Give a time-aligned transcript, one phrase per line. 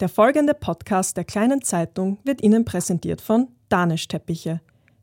[0.00, 4.62] Der folgende Podcast der kleinen Zeitung wird Ihnen präsentiert von Danisch Teppiche.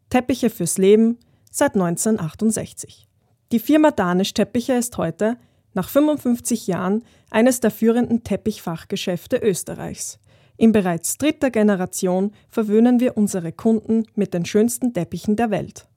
[0.10, 1.20] Teppiche fürs Leben
[1.52, 3.08] seit 1968.
[3.52, 5.38] Die Firma Danisch Teppiche ist heute,
[5.76, 10.18] nach 55 Jahren, eines der führenden Teppichfachgeschäfte Österreichs.
[10.58, 15.88] In bereits dritter Generation verwöhnen wir unsere Kunden mit den schönsten Teppichen der Welt.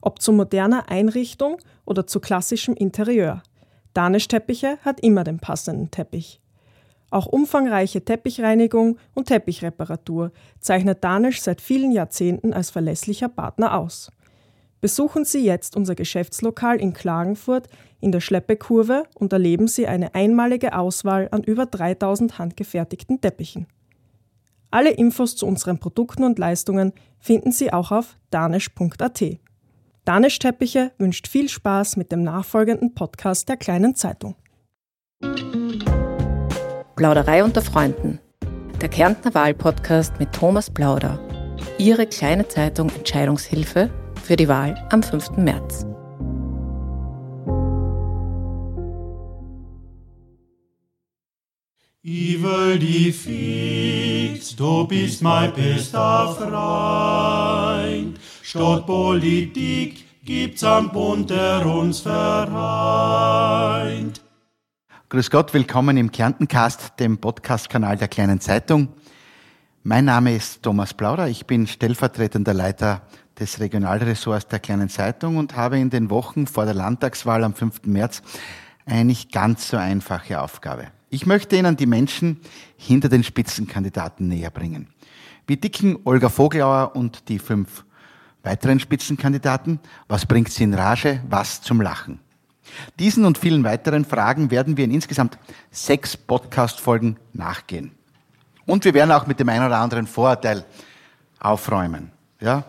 [0.00, 3.42] Ob zu moderner Einrichtung oder zu klassischem Interieur.
[3.94, 6.40] Danisch Teppiche hat immer den passenden Teppich.
[7.10, 14.10] Auch umfangreiche Teppichreinigung und Teppichreparatur zeichnet Danisch seit vielen Jahrzehnten als verlässlicher Partner aus.
[14.80, 17.68] Besuchen Sie jetzt unser Geschäftslokal in Klagenfurt
[18.00, 23.66] in der Schleppekurve und erleben Sie eine einmalige Auswahl an über 3000 handgefertigten Teppichen.
[24.70, 29.38] Alle Infos zu unseren Produkten und Leistungen finden Sie auch auf danisch.at.
[30.04, 34.34] Danisch Teppiche wünscht viel Spaß mit dem nachfolgenden Podcast der kleinen Zeitung.
[36.96, 38.20] Plauderei unter Freunden.
[38.80, 41.18] Der Kärntner Wahlpodcast mit Thomas Plauder.
[41.78, 43.90] Ihre kleine Zeitung Entscheidungshilfe
[44.22, 45.30] für die Wahl am 5.
[45.36, 45.86] März.
[52.04, 58.20] Die fix, du bist mein bester Freund.
[58.42, 62.64] Statt Politik gibt's einen Bund, der uns vereint.
[65.14, 68.88] Grüß Gott, willkommen im Kärntencast, dem Podcast-Kanal der Kleinen Zeitung.
[69.84, 73.02] Mein Name ist Thomas Plauder, ich bin stellvertretender Leiter
[73.38, 77.82] des Regionalressorts der Kleinen Zeitung und habe in den Wochen vor der Landtagswahl am 5.
[77.84, 78.22] März
[78.86, 80.88] eine nicht ganz so einfache Aufgabe.
[81.10, 82.40] Ich möchte Ihnen die Menschen
[82.76, 84.88] hinter den Spitzenkandidaten näher bringen.
[85.46, 87.84] Wie dicken Olga Vogelauer und die fünf
[88.42, 89.78] weiteren Spitzenkandidaten?
[90.08, 91.22] Was bringt sie in Rage?
[91.28, 92.18] Was zum Lachen?
[92.98, 95.38] Diesen und vielen weiteren Fragen werden wir in insgesamt
[95.70, 97.92] sechs Podcast-Folgen nachgehen.
[98.66, 100.64] Und wir werden auch mit dem einen oder anderen Vorurteil
[101.38, 102.10] aufräumen.
[102.40, 102.64] Ja?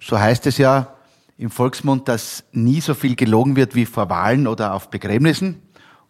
[0.00, 0.94] So heißt es ja
[1.36, 5.60] im Volksmund, dass nie so viel gelogen wird wie vor Wahlen oder auf Begräbnissen.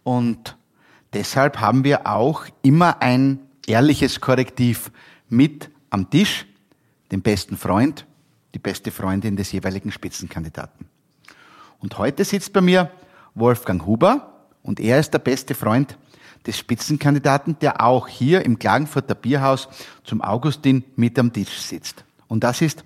[0.03, 0.55] Und
[1.13, 4.91] deshalb haben wir auch immer ein ehrliches Korrektiv
[5.29, 6.45] mit am Tisch,
[7.11, 8.05] den besten Freund,
[8.53, 10.87] die beste Freundin des jeweiligen Spitzenkandidaten.
[11.85, 12.89] Und heute sitzt bei mir
[13.35, 15.99] Wolfgang Huber und er ist der beste Freund
[16.47, 19.67] des Spitzenkandidaten, der auch hier im Klagenfurter Bierhaus
[20.03, 22.03] zum Augustin mit am Tisch sitzt.
[22.27, 22.83] Und das ist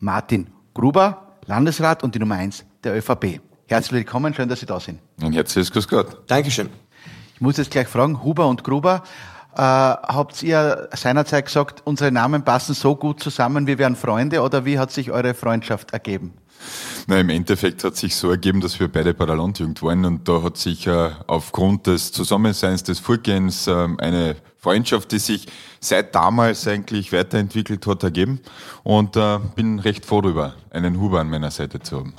[0.00, 3.40] Martin Gruber, Landesrat und die Nummer eins der ÖVP.
[3.68, 5.00] Herzlich willkommen, schön, dass Sie da sind.
[5.22, 6.18] Ein herzliches Grüß Gott.
[6.26, 6.68] Dankeschön.
[7.34, 9.02] Ich muss jetzt gleich fragen, Huber und Gruber,
[9.54, 14.66] äh, habt ihr seinerzeit gesagt, unsere Namen passen so gut zusammen, wir wären Freunde oder
[14.66, 16.34] wie hat sich eure Freundschaft ergeben?
[17.06, 20.28] Na, im Endeffekt hat sich so ergeben, dass wir beide bei der Landjugend waren und
[20.28, 25.46] da hat sich äh, aufgrund des Zusammenseins, des Vorgehens äh, eine Freundschaft, die sich
[25.80, 28.40] seit damals eigentlich weiterentwickelt hat, ergeben
[28.84, 32.14] und äh, bin recht froh darüber, einen Huber an meiner Seite zu haben.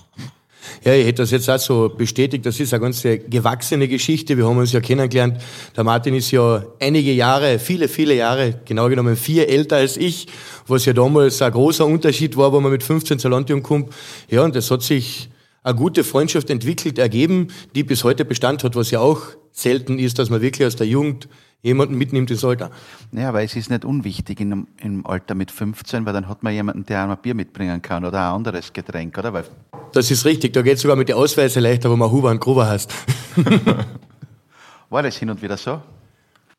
[0.84, 2.46] Ja, ich hätte das jetzt auch so bestätigt.
[2.46, 4.38] Das ist eine ganz gewachsene Geschichte.
[4.38, 5.42] Wir haben uns ja kennengelernt.
[5.76, 10.28] Der Martin ist ja einige Jahre, viele, viele Jahre, genau genommen vier älter als ich,
[10.68, 13.94] was ja damals ein großer Unterschied war, wo man mit 15 zur kommt.
[14.30, 15.30] Ja, und das hat sich
[15.64, 20.20] eine gute Freundschaft entwickelt, ergeben, die bis heute Bestand hat, was ja auch selten ist,
[20.20, 21.28] dass man wirklich aus der Jugend
[21.64, 22.70] jemanden mitnimmt ins Alter.
[23.14, 26.54] Ja, aber es ist nicht unwichtig in, im Alter mit 15, weil dann hat man
[26.54, 29.34] jemanden, der ein Bier mitbringen kann oder ein anderes Getränk, oder?
[29.34, 29.46] Weil
[29.94, 32.42] das ist richtig, da geht es sogar mit den Ausweise leichter, wo man Huber und
[32.42, 32.94] Gruber heißt.
[34.90, 35.82] War das hin und wieder so?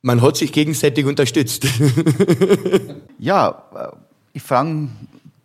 [0.03, 1.67] Man hat sich gegenseitig unterstützt.
[3.19, 3.97] ja, äh,
[4.33, 4.89] ich fange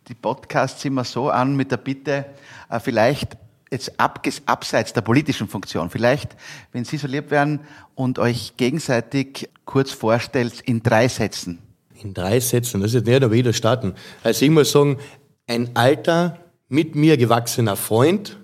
[0.08, 2.26] die Podcasts immer so an mit der Bitte,
[2.68, 3.36] äh, vielleicht
[3.70, 6.36] jetzt abseits der politischen Funktion, vielleicht,
[6.72, 7.60] wenn Sie so lieb wären
[7.94, 11.58] und euch gegenseitig kurz vorstellt in drei Sätzen.
[12.02, 13.94] In drei Sätzen, das ist nicht, aber wieder starten.
[14.22, 14.98] Also ich muss sagen,
[15.46, 16.38] ein alter,
[16.68, 18.38] mit mir gewachsener Freund,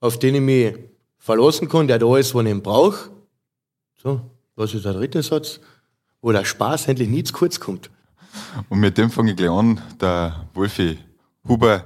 [0.00, 0.74] auf den ich mich
[1.18, 3.10] verlassen kann, der da ist, wo ich ihn brauche.
[4.02, 4.20] So,
[4.56, 5.60] was ist der dritte Satz?
[6.20, 7.90] Wo der Spaß endlich nie zu kurz kommt.
[8.68, 9.80] Und mit dem fange ich gleich an.
[10.00, 10.98] Der Wolfi
[11.46, 11.84] Huber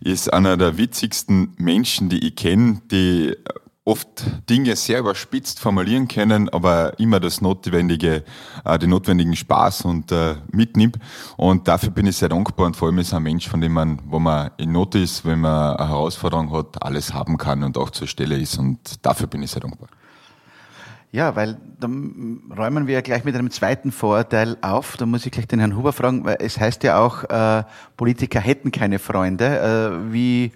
[0.00, 3.36] ist einer der witzigsten Menschen, die ich kenne, die
[3.84, 8.24] oft Dinge sehr überspitzt formulieren können, aber immer das notwendige,
[8.64, 10.98] äh, den notwendigen Spaß und äh, mitnimmt.
[11.36, 14.00] Und dafür bin ich sehr dankbar und vor allem ist ein Mensch, von dem man,
[14.06, 17.90] wo man in Not ist, wenn man eine Herausforderung hat, alles haben kann und auch
[17.90, 18.58] zur Stelle ist.
[18.58, 19.88] Und dafür bin ich sehr dankbar.
[21.12, 24.96] Ja, weil dann räumen wir ja gleich mit einem zweiten Vorurteil auf.
[24.96, 27.64] Da muss ich gleich den Herrn Huber fragen, weil es heißt ja auch, äh,
[27.96, 29.46] Politiker hätten keine Freunde.
[30.06, 30.52] Äh, wie,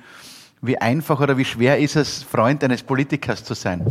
[0.66, 3.84] wie einfach oder wie schwer ist es, Freund eines Politikers zu sein?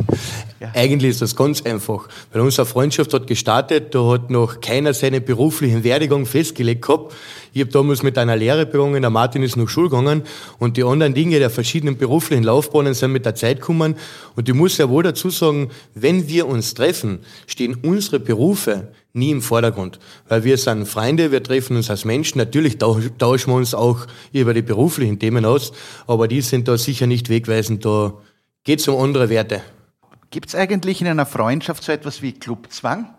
[0.59, 0.71] Ja.
[0.73, 2.07] Eigentlich ist das ganz einfach.
[2.31, 7.13] Weil unsere Freundschaft hat gestartet, da hat noch keiner seine beruflichen Werdegang festgelegt gehabt.
[7.53, 10.23] Ich habe damals mit einer Lehre begonnen, der Martin ist noch Schule gegangen
[10.57, 13.95] und die anderen Dinge der verschiedenen beruflichen Laufbahnen sind mit der Zeit gekommen.
[14.35, 19.31] Und ich muss ja wohl dazu sagen, wenn wir uns treffen, stehen unsere Berufe nie
[19.31, 20.00] im Vordergrund.
[20.27, 22.39] Weil wir sind Freunde, wir treffen uns als Menschen.
[22.39, 25.71] Natürlich tauschen wir uns auch über die beruflichen Themen aus,
[26.07, 27.86] aber die sind da sicher nicht wegweisend.
[27.86, 28.13] Da
[28.63, 29.62] geht es um andere Werte.
[30.31, 33.13] Gibt es eigentlich in einer Freundschaft so etwas wie Clubzwang?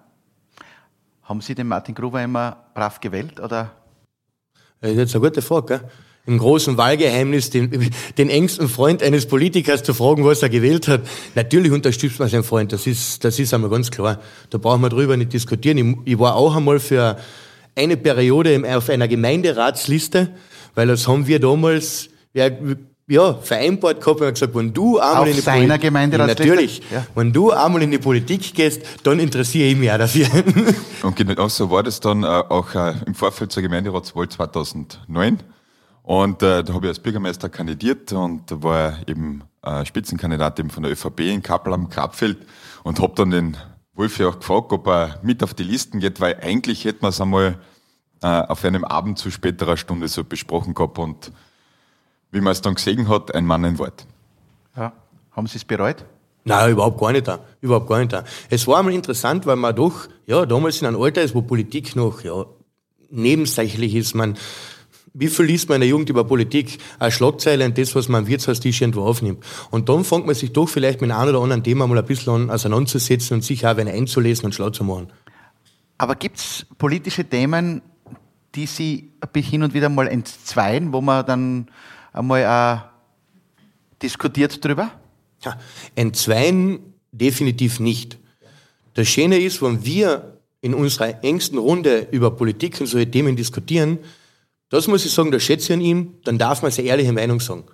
[1.22, 3.70] Haben Sie den Martin Gruber immer brav gewählt oder?
[4.80, 5.78] Das ist jetzt eine gute Frage.
[5.78, 5.90] Gell?
[6.26, 11.02] Im großen Wahlgeheimnis den, den engsten Freund eines Politikers zu fragen, was er gewählt hat.
[11.34, 14.20] Natürlich unterstützt man seinen Freund, das ist, das ist einmal ganz klar.
[14.50, 15.78] Da brauchen wir drüber nicht diskutieren.
[16.04, 17.18] Ich, ich war auch einmal für
[17.76, 20.30] eine Periode auf einer Gemeinderatsliste,
[20.74, 22.48] weil das haben wir damals, ja,
[23.06, 26.46] ja, vereinbart gehabt und gesagt, wenn du einmal Auf in die seiner Gemeinderatsliste?
[26.46, 26.82] Natürlich.
[26.90, 27.06] Ja.
[27.14, 30.26] Wenn du einmal in die Politik gehst, dann interessiere ich mich auch dafür.
[31.02, 35.38] Und genau so war das dann äh, auch äh, im Vorfeld zur Gemeinderatswahl 2009.
[36.04, 40.68] Und äh, da habe ich als Bürgermeister kandidiert und da war eben äh, Spitzenkandidat eben
[40.68, 42.46] von der ÖVP in Kappel am Grabfeld
[42.82, 43.56] und habe dann den
[43.94, 47.22] Wolfi auch gefragt, ob er mit auf die Listen geht, weil eigentlich hätten wir es
[47.22, 47.58] einmal
[48.22, 51.32] äh, auf einem Abend zu späterer Stunde so besprochen gehabt und
[52.32, 54.06] wie man es dann gesehen hat, ein Mann ein Wort.
[54.76, 54.92] Ja.
[55.30, 56.04] Haben Sie es bereut?
[56.44, 57.38] Nein, überhaupt gar nicht da.
[57.62, 58.24] Überhaupt gar nicht da.
[58.50, 61.96] Es war einmal interessant, weil man doch, ja, damals in einem Alter ist, wo Politik
[61.96, 62.44] noch, ja,
[63.08, 64.14] nebensächlich ist.
[64.14, 64.36] Man,
[65.16, 66.78] wie viel liest man in der Jugend über Politik?
[66.98, 69.44] Eine Schlagzeile und das, was man am Wirtshaustisch irgendwo aufnimmt.
[69.70, 72.50] Und dann fängt man sich doch vielleicht mit einem oder anderen Thema mal ein bisschen
[72.50, 75.12] auseinanderzusetzen und sich auch wenn einzulesen und schlau zu machen.
[75.98, 77.80] Aber gibt's politische Themen,
[78.56, 81.68] die Sie hin und wieder mal entzweien, wo man dann
[82.12, 84.90] einmal auch diskutiert drüber?
[85.44, 85.58] Ja,
[85.94, 86.80] entzweien
[87.12, 88.18] definitiv nicht.
[88.94, 93.98] Das Schöne ist, wenn wir in unserer engsten Runde über Politik und solche Themen diskutieren,
[94.70, 97.40] das muss ich sagen, da schätze ich an ihm, dann darf man seine ehrliche Meinung
[97.40, 97.64] sagen.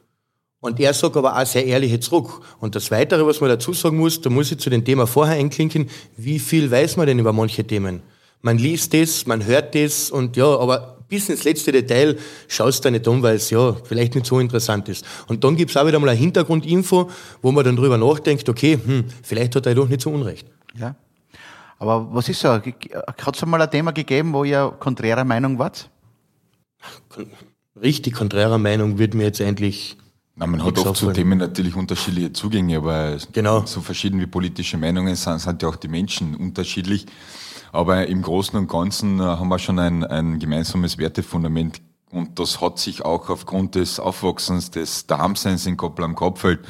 [0.61, 2.43] Und er sagt aber auch sehr ehrliche zurück.
[2.61, 5.37] Und das Weitere, was man dazu sagen muss, da muss ich zu dem Thema vorher
[5.37, 8.03] einklinken, wie viel weiß man denn über manche Themen?
[8.43, 12.17] Man liest das, man hört das und ja, aber bis ins letzte Detail
[12.49, 15.05] schaust du nicht um, weil es ja vielleicht nicht so interessant ist.
[15.27, 17.11] Und dann gibt's auch wieder mal eine Hintergrundinfo,
[17.43, 20.47] wo man dann drüber nachdenkt, okay, hm, vielleicht hat er doch nicht so Unrecht.
[20.79, 20.95] Ja.
[21.79, 22.49] Aber was ist so?
[22.49, 22.65] Hat
[23.35, 25.91] es einmal ein Thema gegeben, wo ihr konträrer Meinung wart?
[27.81, 29.97] Richtig konträrer Meinung wird mir jetzt endlich.
[30.37, 33.67] Nein, man hat oft zu Themen natürlich unterschiedliche Zugänge, aber genau.
[33.67, 37.07] so verschieden wie politische Meinungen sind, sind ja auch die Menschen unterschiedlich.
[37.73, 41.81] Aber im Großen und Ganzen äh, haben wir schon ein, ein gemeinsames Wertefundament
[42.11, 46.61] und das hat sich auch aufgrund des Aufwachsens, des Daheimseins in Koppel am Kopfeld,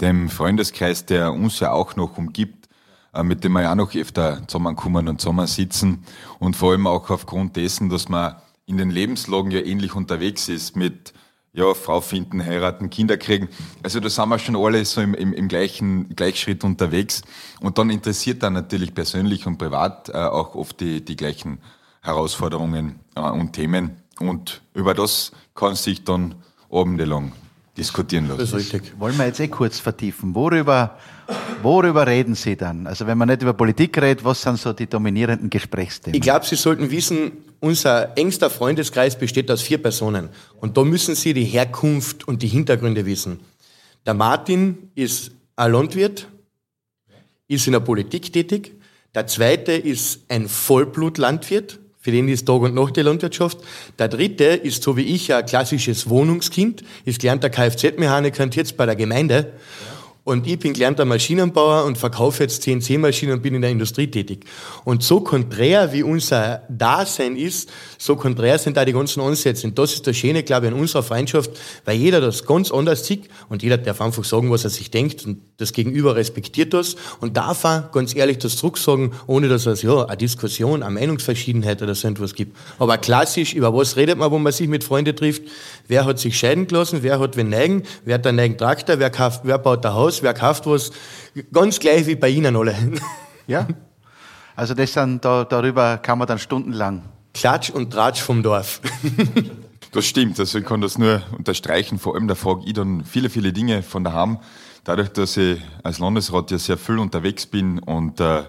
[0.00, 2.68] dem Freundeskreis, der uns ja auch noch umgibt,
[3.14, 6.04] äh, mit dem wir ja auch noch öfter zusammenkommen und zusammen sitzen
[6.38, 8.36] und vor allem auch aufgrund dessen, dass man
[8.70, 11.12] in den Lebenslagen ja ähnlich unterwegs ist mit
[11.52, 13.48] ja, Frau finden, heiraten, Kinder kriegen.
[13.82, 17.22] Also da sind wir schon alle so im, im, im gleichen Gleichschritt unterwegs.
[17.58, 21.58] Und dann interessiert dann natürlich persönlich und privat äh, auch oft die, die gleichen
[22.00, 23.96] Herausforderungen äh, und Themen.
[24.20, 26.36] Und über das kann sich dann
[26.70, 27.32] abendelang
[27.76, 28.38] diskutieren lassen.
[28.38, 29.00] Das ist richtig.
[29.00, 30.36] Wollen wir jetzt eh kurz vertiefen.
[30.36, 30.96] Worüber
[31.62, 32.86] Worüber reden Sie dann?
[32.86, 36.14] Also wenn man nicht über Politik redet, was sind so die dominierenden Gesprächsthemen?
[36.14, 40.30] Ich glaube, Sie sollten wissen, unser engster Freundeskreis besteht aus vier Personen.
[40.60, 43.40] Und da müssen Sie die Herkunft und die Hintergründe wissen.
[44.06, 46.28] Der Martin ist ein Landwirt,
[47.48, 48.72] ist in der Politik tätig.
[49.14, 53.58] Der zweite ist ein Vollblutlandwirt, für den ist Tag und Nacht die Landwirtschaft.
[53.98, 58.86] Der dritte ist so wie ich ein klassisches Wohnungskind, ist gelernter Kfz-Mechaniker und jetzt bei
[58.86, 59.52] der Gemeinde.
[59.52, 59.99] Ja.
[60.22, 64.44] Und ich bin gelernter Maschinenbauer und verkaufe jetzt CNC-Maschinen und bin in der Industrie tätig.
[64.84, 69.66] Und so konträr wie unser Dasein ist, so konträr sind da die ganzen Ansätze.
[69.66, 71.50] Und das ist das Schöne, glaube ich, an unserer Freundschaft,
[71.86, 75.24] weil jeder das ganz anders sieht und jeder darf einfach sagen, was er sich denkt
[75.24, 79.66] und das Gegenüber respektiert das und darf auch ganz ehrlich das Druck sagen, ohne dass
[79.66, 82.56] es ja eine Diskussion, eine Meinungsverschiedenheit oder so etwas gibt.
[82.78, 85.42] Aber klassisch, über was redet man, wo man sich mit Freunden trifft?
[85.90, 87.02] Wer hat sich scheiden gelassen?
[87.02, 87.82] Wer hat wen neigen?
[88.04, 89.00] Wer hat einen neigen Traktor?
[89.00, 90.22] Wer, kauft, wer baut ein Haus?
[90.22, 90.92] Wer kauft was?
[91.52, 92.76] Ganz gleich wie bei Ihnen alle.
[93.48, 93.66] Ja.
[94.54, 97.02] Also das dann, da, darüber kann man dann stundenlang.
[97.34, 98.80] Klatsch und Tratsch vom Dorf.
[99.92, 101.98] Das stimmt, also ich kann das nur unterstreichen.
[101.98, 104.38] Vor allem da frage ich dann viele, viele Dinge von daheim.
[104.84, 108.44] Dadurch, dass ich als Landesrat ja sehr viel unterwegs bin und äh,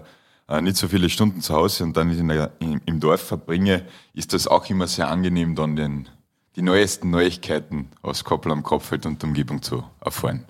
[0.46, 3.84] äh nicht so viele Stunden zu Hause und dann in der, in, im Dorf verbringe,
[4.14, 6.08] ist das auch immer sehr angenehm, dann den
[6.56, 10.46] die neuesten Neuigkeiten aus Koppel am Kopfeld und Umgebung zu erfahren.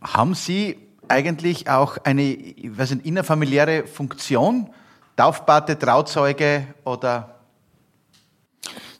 [0.00, 0.76] Haben Sie
[1.08, 4.70] eigentlich auch eine ich weiß nicht, innerfamiliäre Funktion?
[5.16, 7.40] Taufpate, Trauzeuge oder?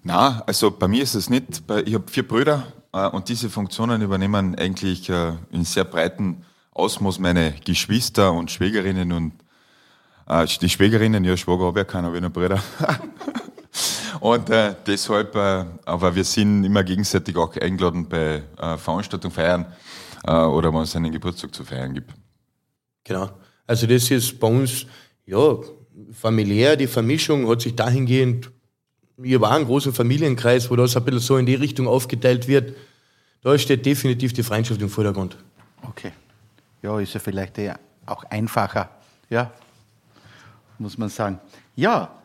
[0.02, 1.62] Na, also bei mir ist es nicht.
[1.84, 6.44] Ich habe vier Brüder äh, und diese Funktionen übernehmen eigentlich äh, in sehr breiten
[6.74, 9.32] Ausmaß meine Geschwister und Schwägerinnen und
[10.26, 12.62] äh, die Schwägerinnen, ja, Schwager habe ich ja keinen, aber ich noch Brüder.
[14.22, 19.66] und äh, deshalb, äh, aber wir sind immer gegenseitig auch eingeladen bei äh, Veranstaltungen feiern
[20.24, 22.12] äh, oder wenn es einen Geburtstag zu feiern gibt.
[23.02, 23.30] Genau.
[23.66, 24.86] Also das ist bei uns,
[25.26, 25.56] ja,
[26.12, 28.52] familiär, die Vermischung hat sich dahingehend,
[29.16, 32.76] wir waren einen großen Familienkreis, wo das ein bisschen so in die Richtung aufgeteilt wird.
[33.42, 35.36] Da steht definitiv die Freundschaft im Vordergrund.
[35.82, 36.12] Okay.
[36.80, 37.58] Ja, ist ja vielleicht
[38.06, 38.88] auch einfacher,
[39.28, 39.50] ja,
[40.78, 41.40] muss man sagen.
[41.74, 42.21] Ja,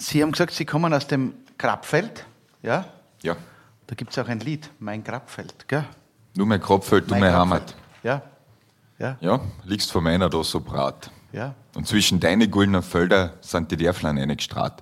[0.00, 2.24] Sie haben gesagt, Sie kommen aus dem Grabfeld,
[2.62, 2.86] ja?
[3.22, 3.36] Ja.
[3.86, 5.84] Da gibt es auch ein Lied, Mein Grabfeld, gell?
[6.34, 7.74] Nur mein Kopfheld, du Mein meine Grabfeld.
[7.74, 7.74] Heimat.
[8.02, 8.22] Ja,
[8.98, 11.10] ja, Ja, liegst vor meiner da so brat.
[11.32, 11.54] ja.
[11.76, 14.74] Und zwischen deine goldenen Felder sind die Dörflein eingestrahlt.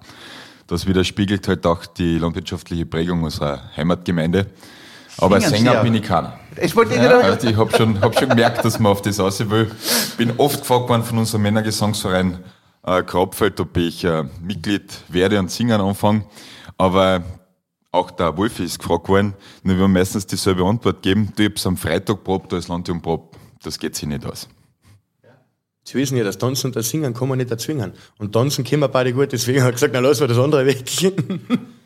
[0.69, 4.47] Das widerspiegelt halt auch die landwirtschaftliche Prägung unserer Heimatgemeinde.
[5.19, 6.39] Aber Singen Sänger bin ich keiner.
[6.57, 9.19] Das wollte ich Ja, also ich habe schon, hab schon gemerkt, dass man auf das
[9.19, 9.71] raus will.
[10.17, 12.39] Bin oft gefragt worden von unserem Männergesangsverein
[12.85, 16.25] äh, Grabfeld, ob ich äh, Mitglied werde und singen anfange.
[16.77, 17.23] Aber
[17.91, 19.35] auch der Wolfi ist gefragt worden.
[19.63, 21.33] Nur wir haben meistens dieselbe Antwort gegeben.
[21.35, 23.37] Du hab's am Freitag probt, da ist Landjung probt.
[23.63, 24.49] Das geht sich nicht aus.
[25.89, 27.95] Sie wissen ja, das Tanzen und das Singen kann man nicht erzwingen.
[28.19, 30.67] Und Tanzen können wir beide gut, deswegen habe ich gesagt, na lassen wir das andere
[30.67, 30.85] weg.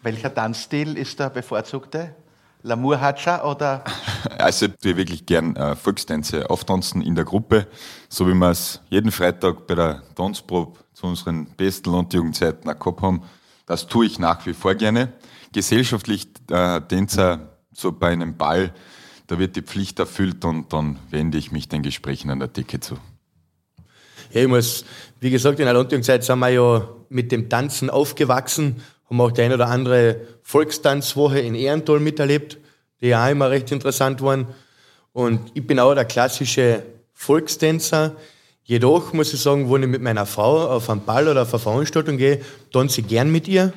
[0.03, 2.13] Welcher Tanzstil ist der bevorzugte?
[2.63, 3.85] Lamour Hatscha oder?
[4.39, 7.67] Also ich tue wirklich gern äh, Volkstänze auftanzen in der Gruppe,
[8.09, 13.03] so wie wir es jeden Freitag bei der Tanzprobe zu unseren besten Landjugendzeiten auch gehabt
[13.03, 13.23] haben.
[13.67, 15.13] Das tue ich nach wie vor gerne.
[15.53, 18.73] Gesellschaftlich äh, Tänzer, so bei einem Ball,
[19.27, 22.81] da wird die Pflicht erfüllt und dann wende ich mich den Gesprächen an der Decke
[22.81, 22.97] zu.
[24.31, 24.85] Ja, ich muss,
[25.21, 29.43] wie gesagt, in der Landjugendzeit sind wir ja mit dem Tanzen aufgewachsen, haben auch die
[29.43, 32.57] eine oder andere Volkstanzwoche in Ehrental miterlebt,
[33.03, 34.47] die ja immer recht interessant waren.
[35.13, 38.17] Und ich bin auch der klassische Volkstänzer.
[38.65, 41.61] Jedoch muss ich sagen, wenn ich mit meiner Frau auf einen Ball oder auf eine
[41.61, 42.41] Veranstaltung gehe,
[42.73, 43.75] tanze ich gern mit ihr.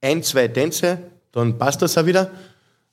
[0.00, 0.98] Ein, zwei Tänze,
[1.32, 2.30] dann passt das auch wieder.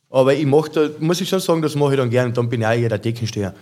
[0.10, 2.34] Aber ich mach da, muss ich schon sagen, das mache ich dann gern.
[2.34, 3.56] Dann bin ich auch eher der Deckensteher.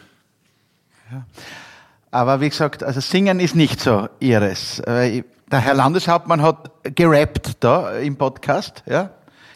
[2.11, 4.81] Aber wie gesagt, also Singen ist nicht so ihres.
[4.85, 9.11] Der Herr Landeshauptmann hat gerappt da im Podcast, ja?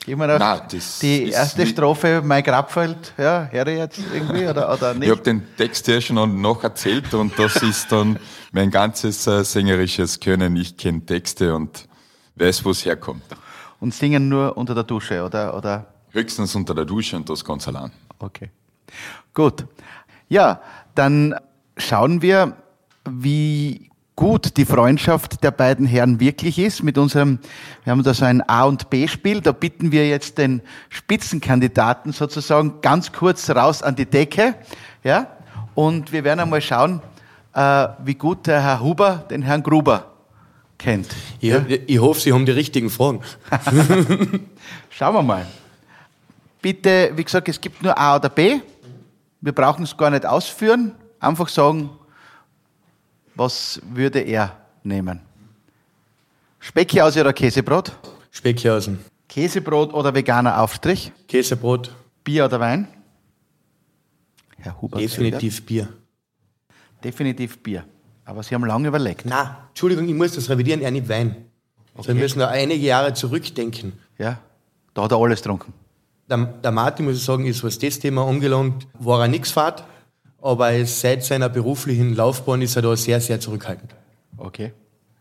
[0.08, 4.74] Ich mir gedacht, Nein, die erste Strophe, mein Grabfeld, ja, höre ich jetzt irgendwie oder,
[4.74, 5.12] oder Ich nicht?
[5.12, 8.18] habe den Text ja schon noch erzählt und das ist dann
[8.52, 10.56] mein ganzes äh, sängerisches Können.
[10.56, 11.88] Ich kenne Texte und
[12.36, 13.22] weiß, wo es herkommt.
[13.80, 15.56] Und singen nur unter der Dusche, oder?
[15.56, 15.86] oder?
[16.10, 17.92] Höchstens unter der Dusche und das ganz allein.
[18.18, 18.50] Okay.
[19.36, 19.66] Gut.
[20.30, 20.62] Ja,
[20.96, 21.36] dann
[21.82, 22.56] schauen wir,
[23.10, 27.40] wie gut die Freundschaft der beiden Herren wirklich ist mit unserem,
[27.84, 32.82] wir haben da so ein A- und B-Spiel, da bitten wir jetzt den Spitzenkandidaten sozusagen
[32.82, 34.56] ganz kurz raus an die Decke,
[35.04, 35.28] ja,
[35.74, 37.02] und wir werden einmal schauen,
[37.54, 40.12] äh, wie gut der Herr Huber den Herrn Gruber
[40.78, 41.08] kennt.
[41.40, 41.54] Ich,
[41.88, 43.22] ich hoffe, Sie haben die richtigen Fragen.
[44.90, 45.46] Schauen wir mal.
[46.62, 48.60] Bitte, wie gesagt, es gibt nur A oder B.
[49.40, 50.92] Wir brauchen es gar nicht ausführen.
[51.22, 51.92] Einfach sagen,
[53.36, 55.20] was würde er nehmen?
[56.60, 57.92] Speckjause oder Käsebrot?
[58.32, 59.00] Speckhausen,
[59.30, 61.12] Käsebrot oder veganer Aufstrich?
[61.28, 62.88] Käsebrot, Bier oder Wein?
[64.58, 64.98] Herr Huber.
[64.98, 65.90] definitiv Bier.
[67.04, 67.86] Definitiv Bier.
[68.26, 69.26] Aber Sie haben lange überlegt.
[69.26, 71.46] Na, Entschuldigung, ich muss das revidieren, er nicht Wein.
[71.96, 73.94] Also wir müssen da einige Jahre zurückdenken.
[74.18, 74.40] Ja,
[74.96, 75.74] da hat er alles getrunken.
[76.28, 79.84] Der, der Martin, muss ich sagen, ist, was das Thema angelangt, war er nix fad,
[80.42, 83.96] aber er seit seiner beruflichen Laufbahn ist er da sehr, sehr zurückhaltend.
[84.38, 84.74] Okay.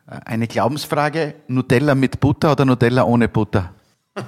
[0.07, 3.73] Eine Glaubensfrage, Nutella mit Butter oder Nutella ohne Butter?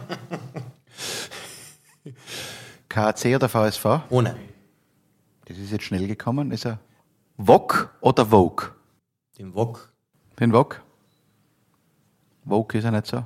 [2.89, 3.85] KAC oder VSV?
[4.11, 4.37] Ohne.
[5.47, 6.53] Das ist jetzt schnell gekommen.
[6.53, 6.79] Ist er
[7.37, 8.69] Wok oder Vogue?
[9.39, 9.91] Den Wok.
[10.39, 10.83] Den Wok?
[12.45, 13.25] Vogue ist er nicht so.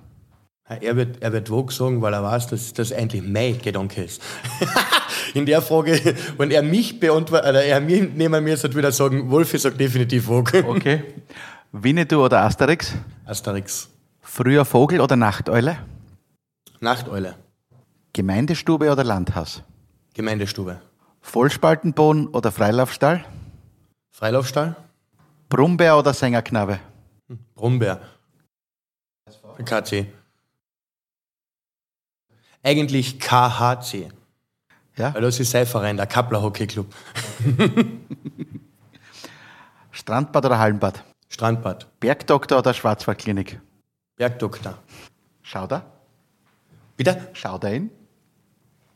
[0.68, 4.22] Er wird, er wird Wok sagen, weil er weiß, dass das eigentlich mein Gedanke ist.
[5.36, 5.92] In der Frage,
[6.38, 10.28] wenn er mich beantwortet, oder er mir nehmen müsste, würde wieder sagen, Wolfi sagt definitiv
[10.28, 10.54] Wok.
[10.54, 11.02] Okay.
[11.72, 12.94] Winnetou oder Asterix?
[13.26, 13.90] Asterix.
[14.22, 15.76] Früher Vogel oder Nachteule?
[16.80, 17.34] Nachteule.
[18.14, 19.62] Gemeindestube oder Landhaus?
[20.14, 20.80] Gemeindestube.
[21.20, 23.22] Vollspaltenboden oder Freilaufstall?
[24.12, 24.74] Freilaufstall.
[25.50, 26.80] Brummbär oder Sängerknabe?
[27.54, 28.00] Brombeer.
[29.66, 30.06] KC.
[32.62, 34.08] Eigentlich KHC.
[34.98, 35.14] Ja?
[35.14, 36.92] Weil das ist sein Verein, der Kappler Hockey Club.
[39.90, 41.02] Strandbad oder Hallenbad?
[41.28, 41.86] Strandbad.
[42.00, 43.60] Bergdoktor oder Schwarzwaldklinik?
[44.16, 44.78] Bergdoktor.
[45.42, 45.84] Schau da.
[46.96, 47.28] Bitte?
[47.34, 47.90] Schau da hin.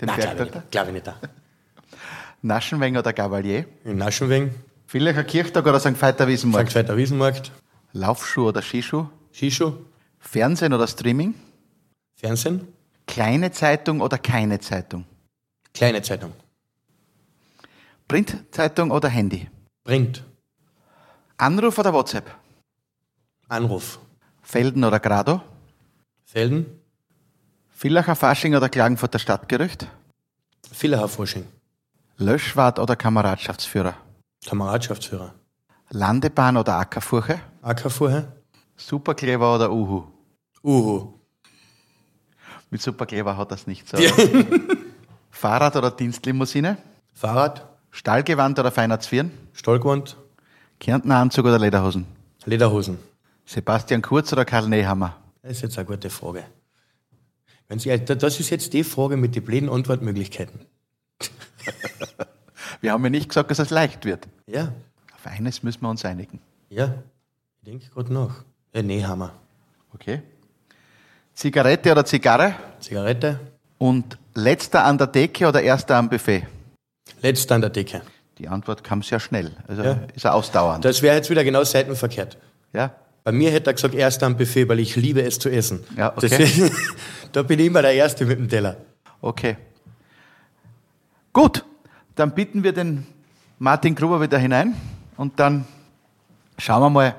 [0.00, 0.60] Den Nein, glaube ich Bergdoktor.
[0.62, 0.70] nicht.
[0.70, 1.06] Glaube ich nicht.
[1.06, 1.16] da.
[2.42, 3.66] Naschenweng oder Gavalier?
[3.84, 4.54] In Naschenweng,
[4.86, 6.00] Villacher Kirchtag oder St.
[6.00, 6.70] Veiter Wiesenmarkt?
[6.70, 6.76] St.
[6.76, 7.52] Veiter Wiesenmarkt,
[7.92, 9.06] Laufschuh oder Skischuh?
[9.32, 9.74] Skischuh,
[10.18, 11.34] Fernsehen oder Streaming?
[12.14, 12.66] Fernsehen,
[13.06, 15.04] Kleine Zeitung oder keine Zeitung?
[15.74, 16.32] Kleine Zeitung,
[18.08, 19.48] Printzeitung oder Handy?
[19.84, 20.24] Print,
[21.36, 22.30] Anruf oder WhatsApp?
[23.48, 23.98] Anruf,
[24.42, 25.42] Felden oder Grado?
[26.24, 26.66] Felden,
[27.70, 29.88] Villacher Fasching oder Klagenfurter Stadtgerücht?
[30.72, 31.46] Villacher Forsching,
[32.18, 33.94] Löschwart oder Kameradschaftsführer?
[34.46, 35.34] Kameradschaftsführer,
[35.90, 37.40] Landebahn oder Ackerfurche?
[37.62, 38.32] Ackerfuhr,
[38.76, 40.04] Superkleber oder Uhu?
[40.62, 41.14] Uhu,
[42.70, 43.96] Mit Superkleber hat das nicht so.
[45.40, 46.76] Fahrrad oder Dienstlimousine?
[47.14, 49.30] Fahrrad, Stallgewand oder feiner Zwirn?
[49.54, 50.18] Stolkwand,
[50.80, 52.04] Kärntner Anzug oder Lederhosen?
[52.44, 52.98] Lederhosen.
[53.46, 55.16] Sebastian Kurz oder Karl Nehammer?
[55.40, 56.44] Das ist jetzt eine gute Frage.
[57.68, 60.60] Wenn Sie, das ist jetzt die Frage mit den blöden Antwortmöglichkeiten.
[62.82, 64.28] Wir haben ja nicht gesagt, dass es leicht wird.
[64.46, 64.72] Ja,
[65.14, 66.38] Auf eines müssen wir uns einigen.
[66.68, 66.96] ja.
[67.62, 68.44] Ich denke gerade nach.
[68.74, 69.32] Ja, Nehammer.
[69.94, 70.20] Okay.
[71.32, 72.54] Zigarette oder Zigarre?
[72.78, 73.40] Zigarette,
[73.78, 76.46] Und letzter an der Decke oder erster am Buffet?
[77.22, 78.02] letzter an der Decke.
[78.38, 79.52] Die Antwort kam sehr schnell.
[79.68, 79.98] Also Ja.
[80.14, 80.84] ist er ausdauernd.
[80.84, 82.38] Das wäre jetzt wieder genau seitenverkehrt.
[82.72, 82.94] ja?
[83.22, 85.84] Bei mir hätte er gesagt, erst am Buffet, weil ich liebe es zu essen.
[85.96, 86.28] Ja, okay.
[86.38, 86.74] Deswegen,
[87.32, 88.76] da bin ich immer der Erste mit dem Teller.
[89.20, 89.58] Okay.
[91.34, 91.64] Gut,
[92.16, 93.06] dann bitten wir den
[93.58, 94.74] Martin Gruber wieder hinein
[95.18, 95.66] und dann
[96.56, 97.14] schauen wir mal,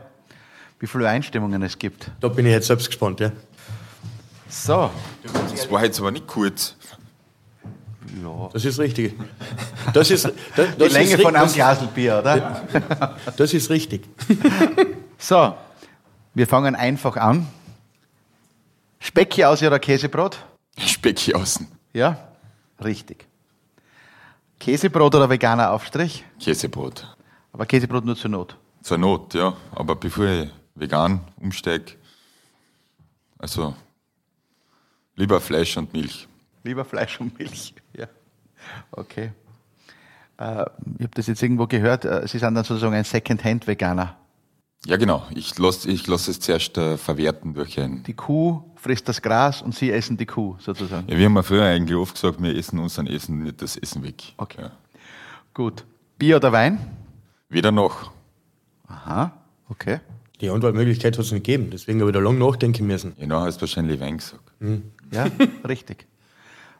[0.79, 2.09] wie viele Einstimmungen es gibt.
[2.19, 3.31] Da bin ich jetzt selbst gespannt, ja.
[4.49, 4.89] So.
[5.51, 6.75] Das war jetzt aber nicht kurz.
[8.53, 9.13] Das ist richtig.
[9.93, 12.67] Das ist, das, das Die Länge ist, von einem das, Glasl Bier, oder?
[13.37, 14.03] das ist richtig.
[15.23, 15.55] So,
[16.33, 17.45] wir fangen einfach an.
[18.99, 20.43] Specki aus oder Käsebrot?
[20.79, 21.67] Speck hier außen.
[21.93, 22.17] Ja,
[22.83, 23.27] richtig.
[24.59, 26.25] Käsebrot oder veganer Aufstrich?
[26.39, 27.15] Käsebrot.
[27.53, 28.57] Aber Käsebrot nur zur Not.
[28.81, 29.55] Zur Not, ja.
[29.73, 31.93] Aber bevor ich vegan umsteige,
[33.37, 33.75] also
[35.15, 36.27] lieber Fleisch und Milch.
[36.63, 37.73] Lieber Fleisch und Milch.
[37.97, 38.07] Ja.
[38.91, 39.31] Okay.
[40.37, 40.65] Äh,
[40.97, 44.15] ich habe das jetzt irgendwo gehört, äh, Sie sind dann sozusagen ein Second-Hand-Veganer.
[44.85, 45.27] Ja, genau.
[45.35, 48.03] Ich lasse ich lass es zuerst äh, verwerten durch ein.
[48.03, 51.07] Die Kuh frisst das Gras und Sie essen die Kuh sozusagen.
[51.07, 54.03] Ja, wir haben ja früher eigentlich oft gesagt, wir essen unseren Essen, nicht das Essen
[54.03, 54.33] weg.
[54.37, 54.61] Okay.
[54.61, 54.71] Ja.
[55.53, 55.85] Gut.
[56.17, 56.79] Bier oder Wein?
[57.49, 58.11] Weder noch.
[58.87, 59.33] Aha,
[59.69, 59.99] okay.
[60.39, 61.69] Die Antwortmöglichkeit hat es nicht gegeben.
[61.71, 63.15] Deswegen habe ich da lange nachdenken müssen.
[63.19, 64.51] Genau, hast wahrscheinlich Wein gesagt.
[65.11, 65.27] Ja,
[65.67, 66.07] richtig.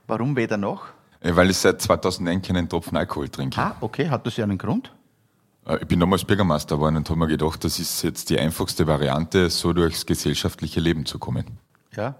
[0.08, 0.84] Warum weder noch?
[1.22, 3.60] Äh, Weil ich seit 2009 keinen Tropfen Alkohol trinke.
[3.60, 4.92] Ah, okay, hat das ja einen Grund?
[5.66, 8.88] Äh, Ich bin damals Bürgermeister geworden und habe mir gedacht, das ist jetzt die einfachste
[8.88, 11.46] Variante, so durchs gesellschaftliche Leben zu kommen.
[11.96, 12.16] Ja.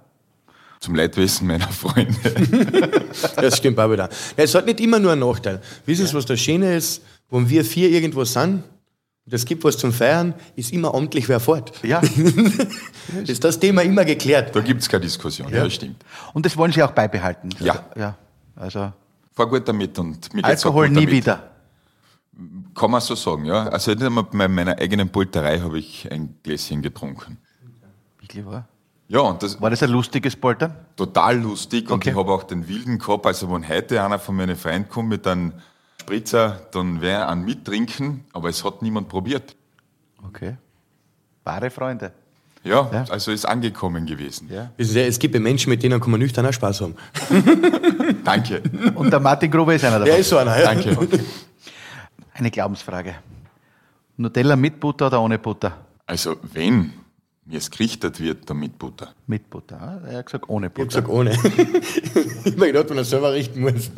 [0.80, 3.02] Zum Leidwesen meiner Freunde.
[3.36, 4.10] Das stimmt auch wieder.
[4.38, 5.62] Ja, es hat nicht immer nur einen Nachteil.
[5.86, 7.04] Wissen Sie, was das Schöne ist?
[7.30, 8.64] Wenn wir vier irgendwo sind,
[9.26, 11.72] und es gibt was zum Feiern, ist immer amtlich wer fort.
[11.84, 12.02] Ja.
[13.28, 14.56] Ist das Thema immer geklärt.
[14.56, 15.64] Da gibt's keine Diskussion, ja.
[15.64, 16.04] das stimmt.
[16.34, 17.50] Und das wollen Sie auch beibehalten?
[17.60, 17.86] Ja.
[17.96, 18.18] Ja.
[18.56, 18.92] Also
[19.34, 21.12] Fahr gut damit und mit Alkohol nie damit.
[21.12, 21.44] wieder.
[22.76, 23.68] Kann man so sagen, ja.
[23.68, 27.38] Also nicht einmal bei meiner eigenen Polterei habe ich ein Gläschen getrunken.
[28.20, 28.68] Wirklich wahr?
[29.08, 30.74] Ja, und das War das ein lustiges Poltern?
[30.96, 32.12] total lustig und Okay.
[32.12, 33.26] ich habe auch den Wilden gehabt.
[33.26, 35.54] Also wenn heute einer von meinen Freunden kommt mit einem
[36.02, 39.56] Spritzer, dann wäre ein mittrinken, aber es hat niemand probiert.
[40.28, 40.56] Okay.
[41.44, 42.12] Wahre Freunde.
[42.64, 43.06] Ja, Ja.
[43.10, 44.50] also ist angekommen gewesen.
[44.52, 44.72] Ja.
[44.78, 46.96] Es gibt ja Menschen, mit denen kann man nüchtern auch Spaß haben.
[48.24, 48.62] Danke.
[48.96, 50.06] Und der Martin Gruber ist einer davon.
[50.08, 50.66] Der ist so einer, ja.
[50.74, 50.96] Danke.
[52.34, 53.16] Eine Glaubensfrage.
[54.18, 55.76] Nutella mit Butter oder ohne Butter?
[56.06, 56.94] Also wenn
[57.46, 59.14] mir es gerichtet wird, dann mit Butter.
[59.26, 60.00] Mit Butter.
[60.08, 61.02] Er hat gesagt ohne Ich habe Butter.
[61.02, 61.32] gesagt, ohne.
[62.46, 63.90] ich habe gedacht, wenn er selber richten muss.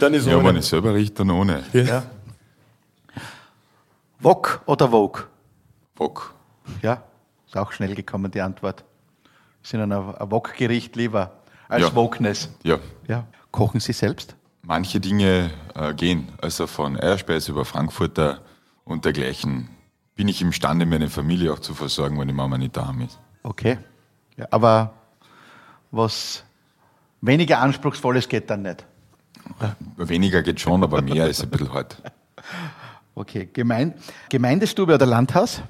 [0.00, 0.48] Dann ist Ja, ohne.
[0.48, 1.62] wenn ich selber richte, dann ohne.
[1.72, 2.02] Ja.
[4.20, 5.24] Wok oder Vogue?
[5.94, 6.34] Bock.
[6.82, 7.02] Ja,
[7.46, 8.84] ist auch schnell gekommen die Antwort.
[9.62, 11.32] Sind ein, ein Wok-Gericht lieber
[11.68, 11.94] als Ja.
[11.94, 12.50] Wokeness.
[12.62, 12.78] Ja.
[13.06, 13.26] Ja.
[13.50, 14.34] Kochen Sie selbst?
[14.62, 18.40] Manche Dinge äh, gehen, also von Eierspeise über Frankfurter
[18.84, 19.68] und dergleichen,
[20.16, 23.18] bin ich imstande, meine Familie auch zu versorgen, wenn die Mama nicht daheim ist.
[23.42, 23.78] Okay.
[24.36, 24.94] Ja, aber
[25.90, 26.44] was
[27.20, 28.84] weniger Anspruchsvolles geht dann nicht.
[29.96, 32.00] Weniger geht schon, aber mehr ist ein bisschen hart.
[33.16, 33.48] Okay.
[33.52, 33.94] Gemein
[34.28, 35.62] Gemeindestube oder Landhaus?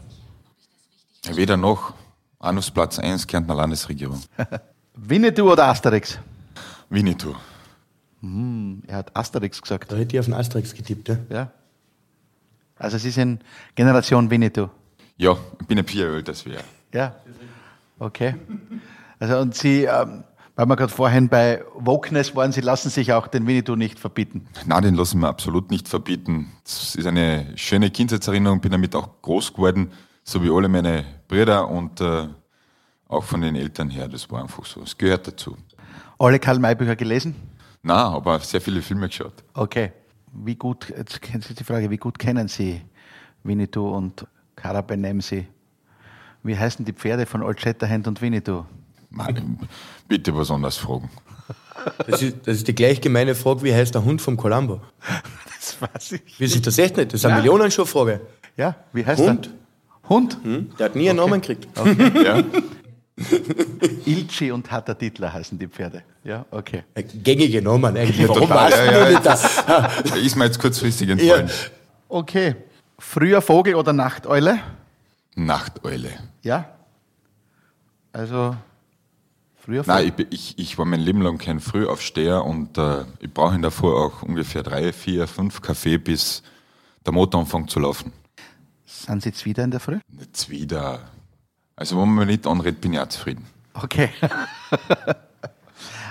[1.31, 1.93] Weder noch.
[2.39, 4.23] Anus Platz 1, Kärntner Landesregierung.
[4.95, 6.19] Winnetou oder Asterix?
[6.89, 7.35] Winnetou.
[8.21, 9.93] Hm, er hat Asterix gesagt.
[9.93, 11.17] Da hätte ich auf den Asterix getippt, ja.
[11.29, 11.51] Ja.
[12.79, 13.43] Also Sie sind
[13.75, 14.69] Generation Winnetou.
[15.17, 16.61] Ja, ich bin ein vier älter als wir.
[16.93, 17.15] Ja.
[17.99, 18.35] Okay.
[19.19, 20.25] Also und Sie, ähm,
[20.57, 24.47] weil wir gerade vorhin bei Wokeness waren, Sie lassen sich auch den Winnetou nicht verbieten.
[24.67, 26.53] Nein, den lassen wir absolut nicht verbieten.
[26.63, 29.91] Das ist eine schöne Kindheitserinnerung, bin damit auch groß geworden,
[30.23, 32.29] so wie alle meine Brüder und äh,
[33.09, 34.09] auch von den Eltern her.
[34.09, 34.83] Das war einfach so.
[34.83, 35.57] Es gehört dazu.
[36.19, 37.35] Alle Karl-May-Bücher gelesen?
[37.83, 39.45] Nein, aber sehr viele Filme geschaut.
[39.55, 39.93] Okay.
[40.33, 42.81] Wie gut, jetzt kennen Sie die Frage, wie gut kennen Sie
[43.45, 45.47] Winnetou und Cara Benemsi?
[46.43, 48.65] Wie heißen die Pferde von Old Shatterhand und Winnetou?
[49.15, 49.59] Mann,
[50.09, 51.11] bitte was anderes fragen.
[52.07, 54.81] Das ist, das ist die gleich gemeine Frage, wie heißt der Hund vom Columbo?
[55.57, 56.41] Das weiß ich.
[56.41, 57.13] Wie sich das echt nicht?
[57.13, 58.21] Das ist eine Millionenshow-Frage.
[58.57, 59.47] Ja, wie heißt Hund?
[59.47, 60.09] er?
[60.09, 60.39] Hund?
[60.43, 60.71] Hm?
[60.79, 61.69] Der hat nie einen Namen gekriegt.
[62.23, 62.43] Ja?
[64.07, 66.03] Ilchi und Hatter Titler heißen die Pferde.
[66.25, 66.83] Ja, okay.
[67.23, 68.29] Gängige Namen eigentlich.
[68.29, 69.67] Warum Total, weißt ja, du ja, nicht das?
[69.67, 71.51] Da ist mir jetzt kurzfristig entfallen.
[72.09, 72.57] Okay.
[72.99, 74.59] Früher Vogel oder Nachteule?
[75.37, 76.11] Nachteule.
[76.43, 76.71] Ja.
[78.13, 78.57] Also
[79.65, 79.83] früher.
[79.87, 84.05] Nein, ich, ich, ich war mein Leben lang kein Frühaufsteher und äh, ich brauche davor
[84.05, 86.43] auch ungefähr drei, vier, fünf Kaffee, bis
[87.05, 88.13] der Motor anfängt zu laufen.
[88.85, 89.99] Sind Sie jetzt wieder in der Früh?
[90.19, 91.01] Jetzt wieder.
[91.77, 93.45] Also, wenn man nicht anredet, bin ich auch zufrieden.
[93.75, 94.11] Okay.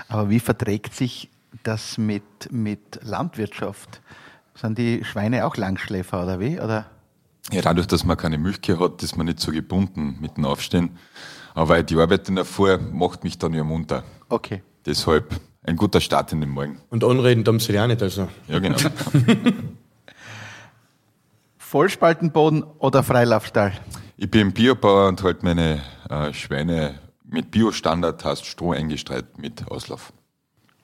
[0.10, 1.30] Aber wie verträgt sich
[1.64, 4.02] das mit, mit Landwirtschaft?
[4.56, 6.60] Sind die Schweine auch Langschläfer oder wie?
[6.60, 6.86] Oder?
[7.52, 10.98] Ja, dadurch, dass man keine Milchkühe hat, ist man nicht so gebunden mit dem Aufstehen.
[11.54, 14.04] Aber die Arbeit in der Früh macht mich dann ja munter.
[14.30, 14.64] Okay.
[14.86, 16.80] Deshalb ein guter Start in den Morgen.
[16.90, 18.02] Und anreden tun sie ja auch nicht.
[18.02, 18.28] Also.
[18.48, 18.78] Ja, genau.
[21.58, 23.74] Vollspaltenboden oder Freilaufstall?
[24.18, 30.14] ich bin Biobauer und halt meine äh, Schweine mit Biostandard, heißt Stroh eingestreut mit Auslauf.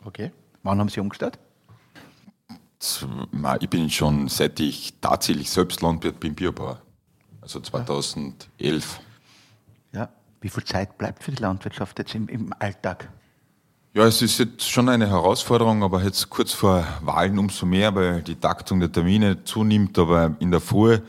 [0.03, 0.31] Okay.
[0.63, 1.37] Wann haben Sie umgestellt?
[3.59, 6.81] Ich bin schon, seit ich tatsächlich selbst Landwirt bin, Biobauer.
[7.41, 8.99] Also 2011.
[10.41, 13.09] Wie viel Zeit bleibt für die Landwirtschaft jetzt im, im Alltag?
[13.93, 18.21] Ja, es ist jetzt schon eine Herausforderung, aber jetzt kurz vor Wahlen umso mehr, weil
[18.21, 19.97] die Taktung der Termine zunimmt.
[19.97, 20.99] Aber in der Früh,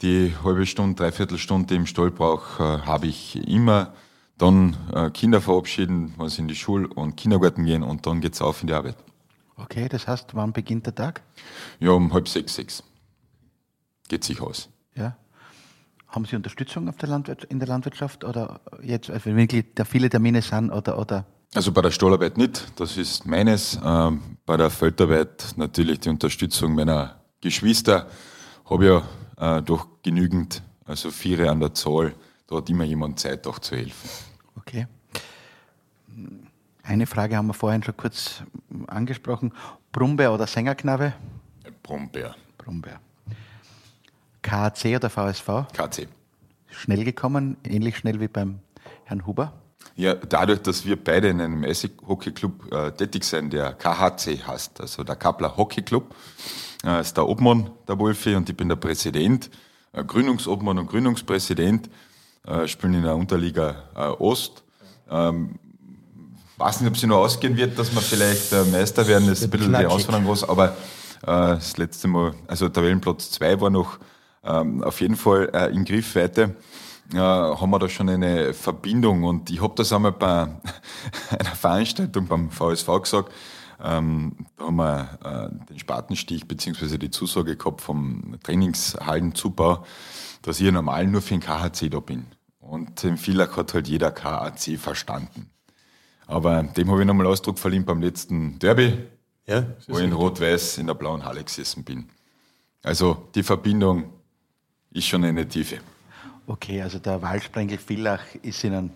[0.00, 3.92] die halbe Stunde, dreiviertel Stunde im Stall brauche, äh, habe ich immer.
[4.38, 8.40] Dann äh, Kinder verabschieden, wenn sie in die Schule und Kindergarten gehen und dann geht's
[8.40, 8.96] auf in die Arbeit.
[9.56, 11.22] Okay, das heißt, wann beginnt der Tag?
[11.80, 12.82] Ja, um halb sechs, sechs.
[14.08, 14.70] Geht sich aus.
[16.10, 19.84] Haben Sie Unterstützung auf der Landwirt in der Landwirtschaft oder jetzt, also wenn wirklich da
[19.84, 23.78] viele Termine sind oder, oder Also bei der Stallarbeit nicht, das ist meines.
[23.84, 28.08] Ähm, bei der Feldarbeit natürlich die Unterstützung meiner Geschwister.
[28.68, 29.04] Habe
[29.38, 32.14] ja äh, doch genügend, also vier an der Zahl.
[32.48, 34.10] Da hat immer jemand Zeit, auch zu helfen.
[34.56, 34.88] Okay.
[36.82, 38.42] Eine Frage haben wir vorhin schon kurz
[38.88, 39.52] angesprochen.
[39.92, 41.12] Brummbär oder Sängerknabe?
[41.84, 43.00] Brombeer, Brummbär.
[44.42, 45.46] KAC oder VSV?
[45.72, 46.08] KC.
[46.68, 48.60] Schnell gekommen, ähnlich schnell wie beim
[49.04, 49.52] Herrn Huber.
[49.96, 55.04] Ja, dadurch, dass wir beide in einem Eishockey-Club äh, tätig sind, der KHC heißt, also
[55.04, 56.14] der Kappler Hockey Club,
[56.84, 59.50] äh, ist der Obmann der Wolfi und ich bin der Präsident,
[59.92, 61.90] äh, Gründungsobmann und Gründungspräsident,
[62.46, 64.62] äh, spielen in der Unterliga äh, Ost.
[65.10, 65.58] Ähm,
[66.56, 69.44] weiß nicht, ob sie noch ausgehen wird, dass wir vielleicht äh, Meister werden, das ist
[69.44, 69.78] ein bisschen die.
[69.78, 70.68] Herausforderung was, aber
[71.22, 73.98] äh, das letzte Mal, also Tabellenplatz 2 war noch
[74.44, 76.56] ähm, auf jeden Fall äh, in Griffweite
[77.12, 79.24] äh, haben wir da schon eine Verbindung.
[79.24, 80.42] Und ich habe das einmal bei
[81.30, 83.32] einer Veranstaltung beim VSV gesagt.
[83.82, 89.84] Ähm, da haben wir äh, den Spatenstich beziehungsweise die Zusage gehabt vom Trainingshallenzubau,
[90.42, 92.26] dass ich normal nur für den KHC da bin.
[92.60, 95.50] Und im Villach hat halt jeder KAC verstanden.
[96.26, 98.96] Aber dem habe ich nochmal Ausdruck verliehen beim letzten Derby,
[99.46, 102.08] Ja, wo ich in Rot-Weiß in der blauen Halle gesessen bin.
[102.82, 104.12] Also die Verbindung
[104.92, 105.78] ist schon eine Tiefe.
[106.46, 108.90] Okay, also der Waldsprengel Villach ist Ihnen.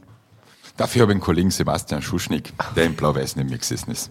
[0.76, 4.11] Dafür habe ich einen Kollegen Sebastian Schuschnigg, der in Blau-Weiß neben mir gesessen ist.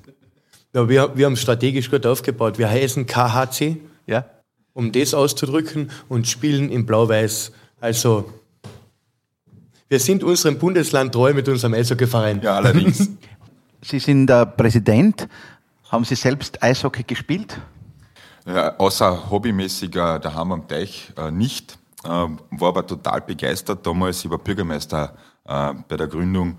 [0.73, 2.57] Ja, wir, wir haben strategisch gut aufgebaut.
[2.57, 4.25] Wir heißen KHC, Ja?
[4.73, 7.51] um das auszudrücken, und spielen in Blau-Weiß.
[7.81, 8.31] Also,
[9.89, 12.41] wir sind unserem Bundesland treu mit unserem Eishockeyverein.
[12.41, 13.09] Ja, allerdings.
[13.83, 15.27] Sie sind der Präsident.
[15.89, 17.59] Haben Sie selbst Eishockey gespielt?
[18.45, 21.77] Ja, außer hobbymäßiger daheim am Teich äh, nicht.
[22.03, 24.25] Äh, war aber total begeistert damals.
[24.25, 25.13] Ich war Bürgermeister
[25.45, 26.57] äh, bei der Gründung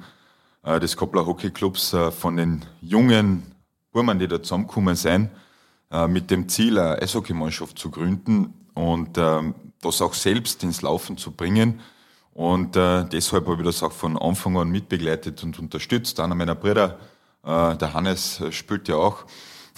[0.63, 3.43] äh, des Koppler Hockey Clubs äh, von den jungen
[3.93, 5.29] Burmen, die da zusammengekommen sind,
[5.91, 11.19] äh, mit dem Ziel, eine Eishockeymannschaft zu gründen und ähm, das auch selbst ins Laufen
[11.19, 11.81] zu bringen.
[12.33, 16.19] Und äh, deshalb habe ich das auch von Anfang an mitbegleitet und unterstützt.
[16.19, 16.99] Einer meiner Brüder,
[17.45, 19.27] äh, der Hannes, äh, spielt ja auch.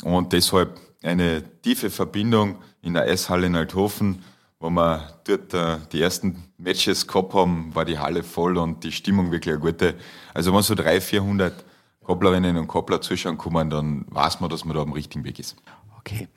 [0.05, 4.23] Und deshalb eine tiefe Verbindung in der Eishalle in Althofen,
[4.59, 8.93] wo wir dort äh, die ersten Matches gehabt haben, war die Halle voll und die
[8.93, 9.95] Stimmung wirklich eine gute.
[10.35, 11.65] Also wenn so 300, 400
[12.03, 15.57] Kopplerinnen und Koppler zuschauen kommen, dann weiß man, dass man da am richtigen Weg ist.
[15.99, 16.29] Okay.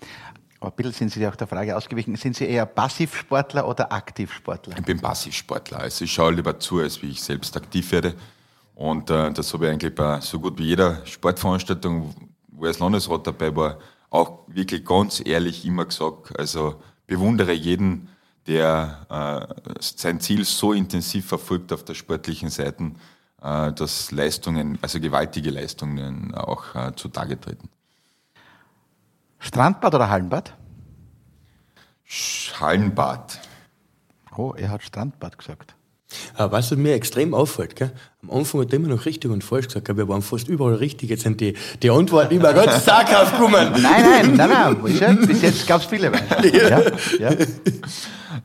[0.60, 2.16] Aber ein bisschen sind Sie auch der Frage ausgewichen.
[2.18, 4.78] Sind Sie eher Passivsportler oder Aktivsportler?
[4.78, 5.80] Ich bin Passivsportler.
[5.80, 8.14] Also ich schaue lieber zu, als wie ich selbst aktiv werde.
[8.76, 12.14] Und äh, das habe ich eigentlich bei so gut wie jeder Sportveranstaltung,
[12.50, 13.78] wo ich als Landesrat dabei war,
[14.10, 16.38] auch wirklich ganz ehrlich immer gesagt.
[16.38, 18.10] Also bewundere jeden,
[18.48, 22.92] der äh, sein Ziel so intensiv verfolgt auf der sportlichen Seite,
[23.42, 27.70] äh, dass Leistungen, also gewaltige Leistungen auch äh, zutage treten.
[29.40, 30.54] Strandbad oder Hallenbad?
[32.60, 33.40] Hallenbad.
[34.36, 35.76] Oh, er hat Strandbad gesagt.
[36.34, 37.92] Aber was mir extrem auffällt, gell?
[38.24, 41.10] am Anfang hat er immer noch richtig und falsch gesagt, wir waren fast überall richtig.
[41.10, 43.72] Jetzt sind die, die Antworten immer ganz zaghaft gekommen.
[43.82, 45.28] Nein, nein, nein, nein.
[45.28, 46.12] Bis jetzt gab es viele.
[46.52, 46.82] Ja,
[47.20, 47.36] ja.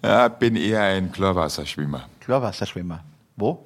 [0.02, 2.08] ja, bin eher ein Klarwasserschwimmer.
[2.20, 3.02] Klarwasserschwimmer.
[3.36, 3.64] Wo?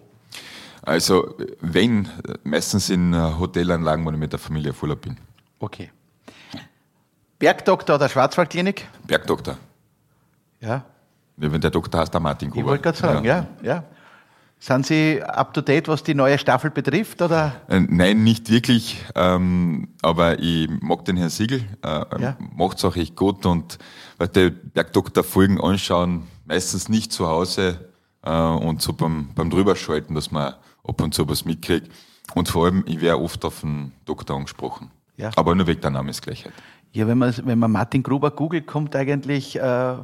[0.82, 2.08] Also, wenn,
[2.44, 5.16] meistens in Hotelanlagen, wo ich mit der Familie voller bin.
[5.58, 5.90] Okay.
[7.38, 8.86] Bergdoktor oder Schwarzwaldklinik?
[9.06, 9.58] Bergdoktor.
[10.60, 10.84] Ja.
[11.38, 12.60] Wenn der Doktor heißt, der Martin Gruber.
[12.60, 13.46] Ich wollte gerade sagen, ja.
[13.62, 13.74] ja.
[13.74, 13.84] ja.
[14.60, 17.22] Sind Sie up to date, was die neue Staffel betrifft?
[17.22, 17.54] Oder?
[17.68, 19.04] Äh, nein, nicht wirklich.
[19.14, 21.60] Ähm, aber ich mag den Herrn Siegel.
[21.84, 22.36] Äh, ja.
[22.56, 23.46] Macht es auch echt gut.
[23.46, 23.78] Und
[24.18, 27.88] weil Bergdoktor-Folgen anschauen, meistens nicht zu Hause
[28.24, 31.92] äh, und so beim, beim Drüberschalten, dass man ab und zu was mitkriegt.
[32.34, 34.90] Und vor allem, ich wäre oft auf den Doktor angesprochen.
[35.16, 35.30] Ja.
[35.36, 36.52] Aber nur wegen der Namensgleichheit.
[36.92, 39.94] Ja, wenn man, wenn man Martin Gruber googelt, kommt eigentlich äh,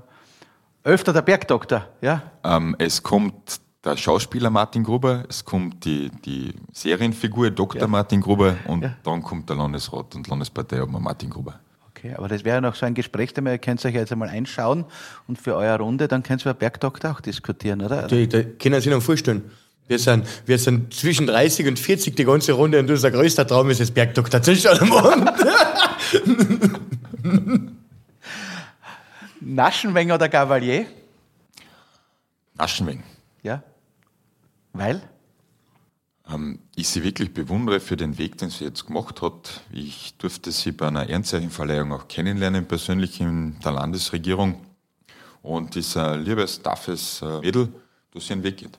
[0.85, 2.23] öfter der Bergdoktor, ja?
[2.45, 7.83] Ähm, es kommt der Schauspieler Martin Gruber, es kommt die, die Serienfigur Dr.
[7.83, 7.87] Ja.
[7.87, 8.95] Martin Gruber und ja.
[9.03, 11.59] dann kommt der Landesrat und Landesparteiobmann Martin Gruber.
[11.91, 14.85] Okay, aber das wäre noch so ein Gesprächsthema, ihr könnt euch jetzt einmal einschauen
[15.27, 18.03] und für eure Runde, dann könnt ihr über Bergdoktor auch diskutieren, oder?
[18.03, 19.51] Natürlich, da können Sie sich noch vorstellen.
[19.87, 23.69] Wir sind, wir sind zwischen 30 und 40 die ganze Runde und unser größter Traum
[23.69, 25.31] ist es Bergdoktor zu schauen am Abend.
[29.45, 30.87] Naschenweng oder Gavalier?
[32.55, 33.03] Naschenweng.
[33.43, 33.63] Ja.
[34.73, 35.03] Weil?
[36.29, 39.63] Ähm, ich sie wirklich bewundere für den Weg, den sie jetzt gemacht hat.
[39.71, 44.65] Ich durfte sie bei einer Ehrenzeichenverleihung auch kennenlernen, persönlich in der Landesregierung.
[45.43, 47.69] Und ein liebes, toughes äh, Mädel,
[48.13, 48.79] das ihren Weg geht.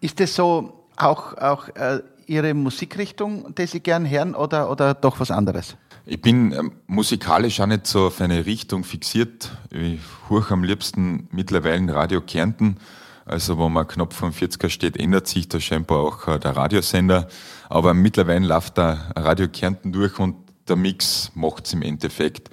[0.00, 5.20] Ist das so auch, auch äh, Ihre Musikrichtung, die Sie gern hören, oder, oder doch
[5.20, 5.76] was anderes?
[6.06, 9.56] Ich bin ähm, musikalisch auch nicht so auf eine Richtung fixiert.
[9.70, 12.76] Ich höre am liebsten mittlerweile Radio Kärnten.
[13.24, 17.28] Also, wo man knapp vom 40er steht, ändert sich da scheinbar auch äh, der Radiosender.
[17.70, 20.36] Aber mittlerweile läuft da Radio Kärnten durch und
[20.68, 22.50] der Mix macht es im Endeffekt.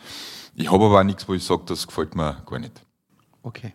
[0.55, 2.81] Ich habe aber auch nichts, wo ich sage, das gefällt mir gar nicht.
[3.43, 3.73] Okay.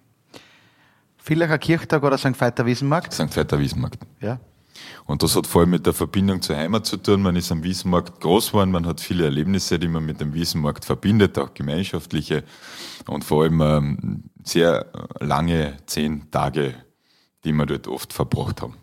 [1.18, 2.40] Villacher Kirchtag oder St.
[2.40, 3.12] Veiter Wiesenmarkt?
[3.12, 3.36] St.
[3.36, 3.98] Veiter Wiesenmarkt.
[4.20, 4.38] Ja.
[5.06, 7.22] Und das hat vor allem mit der Verbindung zur Heimat zu tun.
[7.22, 10.84] Man ist am Wiesenmarkt groß geworden, man hat viele Erlebnisse, die man mit dem Wiesenmarkt
[10.84, 12.44] verbindet, auch gemeinschaftliche
[13.06, 14.86] und vor allem ähm, sehr
[15.20, 16.74] lange zehn Tage,
[17.44, 18.74] die wir dort oft verbracht haben.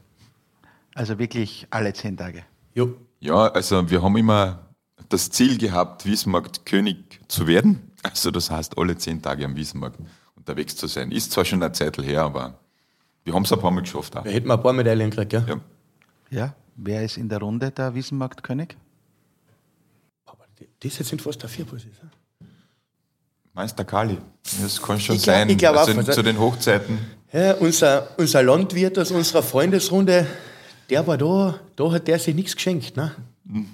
[0.95, 2.43] Also wirklich alle zehn Tage?
[2.73, 2.95] Jo.
[3.19, 4.67] Ja, also wir haben immer
[5.09, 7.91] das Ziel gehabt, Wiesenmarkt König zu werden.
[8.03, 9.99] Also das heißt, alle zehn Tage am Wiesenmarkt
[10.35, 11.11] unterwegs zu sein.
[11.11, 12.59] Ist zwar schon eine Zeit her, aber
[13.23, 14.17] wir haben es ein paar Mal geschafft.
[14.17, 14.25] Auch.
[14.25, 15.45] Wir hätten ein paar Medaillen gekriegt, ja?
[15.47, 15.61] ja.
[16.33, 18.75] Ja, wer ist in der Runde der Wiesenmarktkönig?
[20.81, 21.83] Diese sind fast der Vierpuls.
[23.53, 24.17] Meister Kali.
[24.61, 25.47] Das kann schon ich sein.
[25.47, 26.97] ich glaube also zu den Hochzeiten.
[27.31, 30.27] Ja, unser, unser Landwirt aus unserer Freundesrunde,
[30.89, 32.97] der war da, da hat der sich nichts geschenkt.
[32.97, 33.11] Ne?
[33.47, 33.67] Hm.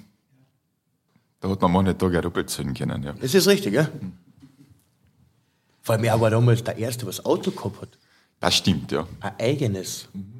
[1.40, 3.02] Da hat man manche Tage doppelt zählen können.
[3.02, 3.14] Ja.
[3.14, 3.88] Das ist richtig, ja?
[5.80, 7.98] Vor allem, er war damals der Erste, was Auto gehabt hat.
[8.38, 9.06] Das stimmt, ja.
[9.20, 10.08] Ein eigenes.
[10.12, 10.39] Mhm.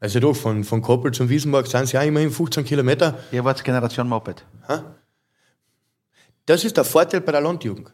[0.00, 3.18] Also doch, von, von Koppel zum Wiesenmarkt sind es ja immerhin 15 Kilometer.
[3.32, 4.44] Ihr wart Generation Moped.
[4.68, 4.84] Ha?
[6.46, 7.92] Das ist der Vorteil bei der Landjugend.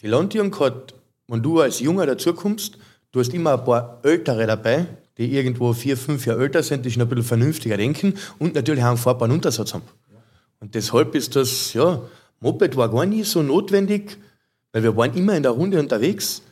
[0.00, 0.94] Die Landjugend hat,
[1.26, 2.78] wenn du als Junger dazukommst,
[3.12, 4.86] du hast immer ein paar Ältere dabei,
[5.18, 8.82] die irgendwo vier, fünf Jahre älter sind, die schon ein bisschen vernünftiger denken und natürlich
[8.84, 9.84] auch einen fahrbaren Untersatz haben.
[10.60, 12.00] Und deshalb ist das, ja,
[12.38, 14.18] Moped war gar nicht so notwendig,
[14.72, 16.42] weil wir waren immer in der Runde unterwegs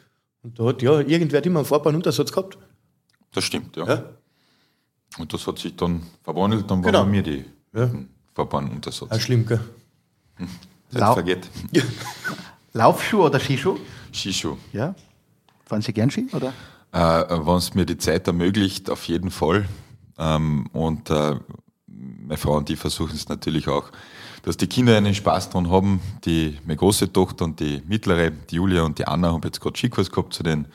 [0.43, 2.59] und da hat ja irgendwer immer einen fahrbaren Untersatz gehabt.
[3.33, 3.87] Das stimmt, ja.
[3.87, 4.05] ja.
[5.19, 7.01] Und das hat sich dann verwandelt, dann genau.
[7.01, 7.91] waren wir die ja.
[8.35, 9.11] Verbanduntersatz.
[9.11, 9.61] Auch schlimm, gell?
[10.37, 10.49] Hm.
[10.91, 11.49] Lau vergeht.
[12.73, 13.77] Laufschuh oder Skischuh?
[14.13, 14.57] Skischuh.
[14.73, 14.95] Ja.
[15.67, 16.53] Fahren Sie gern Ski, oder?
[16.93, 19.69] Äh, Wenn es mir die Zeit ermöglicht, auf jeden Fall.
[20.17, 21.37] Ähm, und äh,
[21.87, 23.91] meine Frau und ich versuchen es natürlich auch,
[24.43, 26.01] dass die Kinder einen Spaß dran haben.
[26.25, 29.77] Die, meine große Tochter und die mittlere, die Julia und die Anna, haben jetzt gerade
[29.77, 30.67] Skikurs gehabt zu den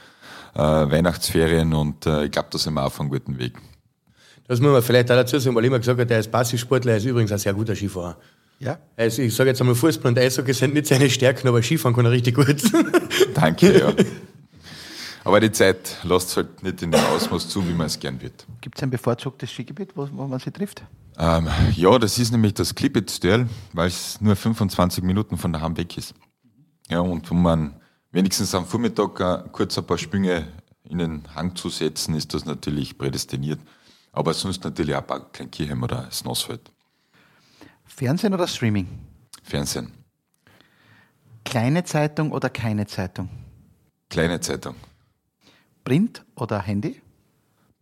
[0.53, 3.58] äh, Weihnachtsferien und äh, ich glaube, da sind wir auf einem guten Weg.
[4.47, 6.93] Das muss man vielleicht auch dazu sagen, weil ich immer gesagt habe, der ist Passiv-Sportler,
[6.93, 8.17] er ist übrigens ein sehr guter Skifahrer.
[8.60, 8.77] Ja.
[8.95, 12.06] Also ich sage jetzt einmal, Fußball und Eishockey sind nicht seine Stärken, aber Skifahren kann
[12.06, 12.62] er richtig gut.
[13.34, 13.93] Danke, ja.
[15.25, 18.45] Aber die Zeit lässt halt nicht in dem Ausmaß zu, wie man es gern wird.
[18.62, 20.84] Gibt es ein bevorzugtes Skigebiet, wo, wo man sie trifft?
[21.17, 25.97] Ähm, ja, das ist nämlich das Klippitz-Dörl, weil es nur 25 Minuten von daheim weg
[25.97, 26.13] ist.
[26.89, 27.75] Ja, und wenn man
[28.12, 30.47] wenigstens am Vormittag äh, kurz ein paar Sprünge
[30.89, 33.60] in den Hang zu setzen, ist das natürlich prädestiniert.
[34.13, 36.71] Aber sonst natürlich auch Bad Kleinkirchen oder Snossfeld.
[37.84, 38.88] Fernsehen oder Streaming?
[39.43, 39.91] Fernsehen.
[41.43, 43.28] Kleine Zeitung oder keine Zeitung?
[44.10, 44.76] Kleine Zeitung.
[45.84, 47.02] Print oder Handy?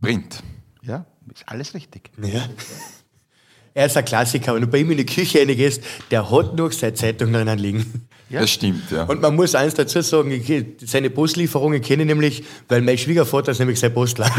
[0.02, 0.42] Print.
[0.82, 2.10] Ja, ist alles richtig.
[2.18, 2.48] Ja.
[3.74, 6.72] Er ist ein Klassiker, wenn du bei ihm in die Küche reingehst, der hat noch
[6.72, 8.08] seine Zeitung drinnen liegen.
[8.32, 8.42] Ja.
[8.42, 9.04] Das stimmt, ja.
[9.04, 13.52] Und man muss eins dazu sagen, ich, seine Postlieferungen kenne ich nämlich, weil mein Schwiegervater
[13.52, 14.32] ist nämlich sein Postler.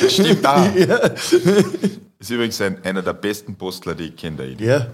[0.00, 0.66] Das stimmt auch.
[2.18, 4.54] Ist übrigens ein, einer der besten Postler, die ich kenne.
[4.58, 4.88] Ja.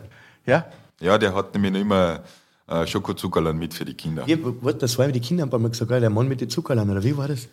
[0.47, 0.67] Ja?
[1.01, 2.21] Ja, der hat nämlich noch immer
[2.69, 4.25] äh, Schokozuckerland mit für die Kinder.
[4.27, 4.37] ja.
[4.41, 7.03] Warte, das war mit den Kindern haben mal gesagt, der Mann mit den Zuckerlern, oder
[7.03, 7.49] wie war das?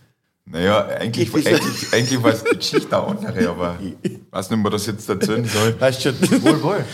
[0.45, 4.63] Naja, eigentlich, eigentlich, eigentlich war es die Geschichte eine andere, aber ich weiß nicht, ob
[4.63, 5.79] man das jetzt erzählen soll.
[5.79, 6.21] Weißt schon.
[6.43, 6.85] Wohl, wohl.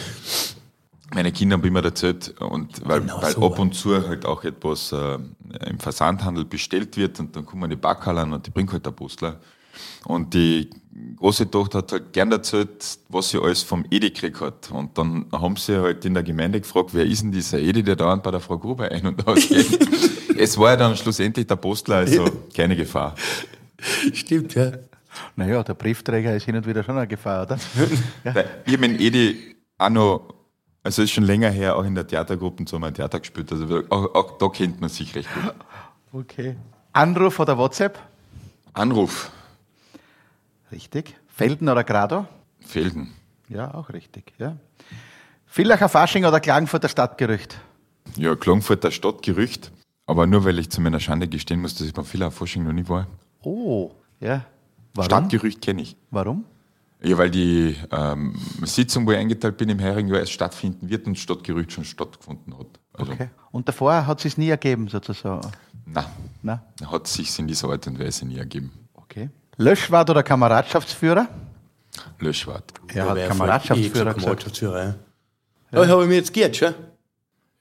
[1.14, 4.44] Meine Kinder haben immer erzählt, und weil, Genau weil so ab und zu halt auch
[4.44, 5.18] etwas äh,
[5.68, 9.40] im Versandhandel bestellt wird und dann kommen die Backerlern und die bringen halt der Postler.
[10.06, 10.70] Und die
[11.16, 14.72] große Tochter hat halt gern erzählt, was sie alles vom Edi gekriegt hat.
[14.72, 17.96] Und dann haben sie halt in der Gemeinde gefragt, wer ist denn dieser Edi, der
[17.96, 19.80] dauernd bei der Frau Gruber ein- und ausgeht.
[20.38, 23.16] es war ja dann schlussendlich der Postler, also keine Gefahr.
[24.14, 24.72] Stimmt, ja.
[25.36, 27.58] Naja, der Briefträger ist hin und wieder schon eine Gefahr, oder?
[28.24, 30.34] Weil Ich habe mit Edi auch noch,
[30.84, 33.52] also ist schon länger her, auch in der Theatergruppe so mal Theater gespielt.
[33.52, 35.54] Also auch, auch da kennt man sich recht gut.
[36.12, 36.56] Okay.
[36.92, 38.00] Anruf oder WhatsApp?
[38.74, 39.30] Anruf,
[40.72, 41.16] Richtig.
[41.28, 42.26] Felden oder Grado?
[42.60, 43.14] Felden.
[43.48, 44.34] Ja, auch richtig.
[44.38, 44.58] Ja.
[45.46, 47.60] Villacher Fasching oder Klagenfurter Stadtgerücht?
[48.16, 49.72] Ja, Klagenfurter Stadtgerücht.
[50.06, 52.74] Aber nur weil ich zu meiner Schande gestehen muss, dass ich beim Villa Forschung noch
[52.74, 53.08] nie war.
[53.42, 54.46] Oh, ja.
[54.94, 55.06] Warum?
[55.06, 55.96] Stadtgerücht kenne ich.
[56.12, 56.46] Warum?
[57.02, 61.18] Ja, weil die ähm, Sitzung, wo ich eingeteilt bin im Jahr, erst stattfinden wird und
[61.18, 62.68] Stadtgerücht schon stattgefunden hat.
[62.94, 63.30] Also, Okay.
[63.52, 65.50] Und davor hat es nie ergeben, sozusagen.
[65.86, 66.06] nein,
[66.42, 68.72] Na, hat sich in dieser Art und Weise nie ergeben.
[68.96, 69.30] okay.
[69.58, 71.28] Löschwart oder Kameradschaftsführer?
[72.20, 72.72] Löschwart.
[72.88, 74.14] Er Aber hat er Kameradschaftsführer eh.
[74.14, 74.96] Kameradschaftsführer, ja.
[75.72, 76.74] Da habe ich mir jetzt gehört, schon.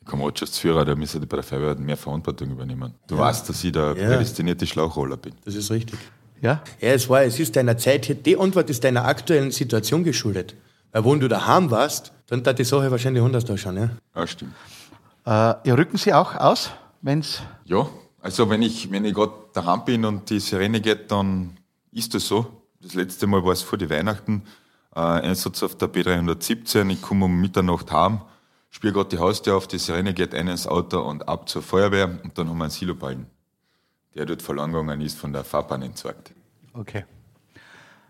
[0.04, 2.94] Kameradschaftsführer, da müsste bei der Feuerwehr mehr Verantwortung übernehmen.
[3.06, 4.08] Du weißt, dass ich der Ja.
[4.08, 5.34] prädestinierte Schlauchroller bin.
[5.44, 5.98] Das ist richtig.
[6.40, 6.62] Ja?
[6.80, 10.54] Ja, es war, es ist deiner Zeit, hier- die Antwort ist deiner aktuellen Situation geschuldet.
[10.92, 13.90] Weil wenn du daheim warst, dann hat die Sache wahrscheinlich anders ausschauen, ja.
[14.14, 14.52] Ja, stimmt.
[15.26, 16.70] Äh, ja, rücken Sie auch aus,
[17.02, 17.42] wenn es.
[17.64, 17.86] Ja,
[18.20, 21.56] also wenn ich, wenn ich gerade daheim bin und die Sirene geht, dann
[21.92, 22.46] ist das so.
[22.80, 24.42] Das letzte Mal war es vor die Weihnachten.
[24.94, 26.88] Äh, Einsatz auf der B317.
[26.90, 28.20] Ich komme um Mitternacht heim,
[28.70, 32.06] spiele gerade die Haustür auf, die Sirene geht ein ins Auto und ab zur Feuerwehr
[32.22, 33.26] und dann haben wir einen Siloballen,
[34.14, 36.32] der dort verloren gegangen ist, von der Fahrbahn entsorgt.
[36.72, 37.04] Okay.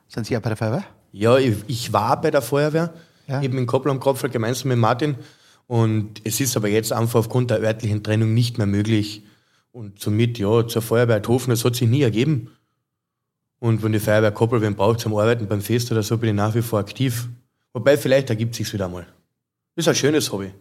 [0.09, 0.85] Sind Sie auch bei der Feuerwehr?
[1.13, 2.93] Ja, ich, ich war bei der Feuerwehr,
[3.27, 3.43] Ja.
[3.43, 5.17] eben in Koppel am Kopf gemeinsam mit Martin.
[5.67, 9.23] Und es ist aber jetzt einfach aufgrund der örtlichen Trennung nicht mehr möglich.
[9.73, 12.51] Und somit, ja, zur Feuerwehr Hofen, das hat sich nie ergeben.
[13.59, 16.35] Und wenn die Feuerwehr Koppel wen braucht zum Arbeiten beim Fest oder so, bin ich
[16.35, 17.29] nach wie vor aktiv.
[17.75, 19.07] Wobei, vielleicht ergibt sich's wieder mal.
[19.77, 20.53] Ist ein schönes Hobby.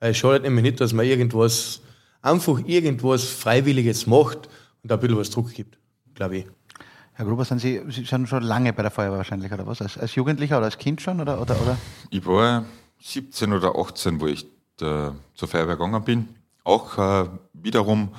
[0.00, 1.80] Es schadet nämlich nicht, dass man irgendwas,
[2.22, 4.48] einfach irgendwas Freiwilliges macht
[4.82, 5.78] und da ein bisschen was Druck gibt,
[6.14, 6.46] glaube ich.
[7.14, 9.82] Herr Gruber, sind Sie, Sie sind schon lange bei der Feuerwehr wahrscheinlich, oder was?
[9.82, 11.20] Als, als Jugendlicher oder als Kind schon?
[11.20, 11.76] Oder, oder, oder?
[12.08, 12.64] Ich war
[13.00, 14.44] 17 oder 18, wo ich
[14.80, 16.28] äh, zur Feuerwehr gegangen bin.
[16.64, 18.14] Auch äh, wiederum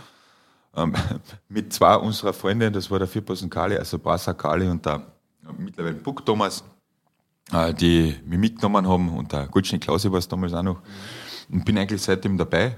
[0.76, 0.94] ähm,
[1.50, 5.54] mit zwei unserer Freunde, das war der Vierpassen Kali, also Brasa Kali und der äh,
[5.58, 6.64] mittlerweile Buck Thomas,
[7.52, 10.82] äh, die mich mitgenommen haben und der Goldschnitt Klausi war es damals auch noch.
[11.50, 12.78] Und bin eigentlich seitdem dabei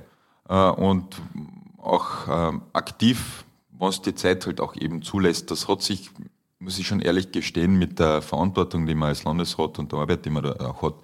[0.54, 1.22] und
[1.78, 5.52] auch ähm, aktiv, was die Zeit halt auch eben zulässt.
[5.52, 6.12] Das hat sich,
[6.60, 10.26] muss ich schon ehrlich gestehen, mit der Verantwortung, die man als Landesrat und der Arbeit,
[10.26, 10.96] die man da auch hat,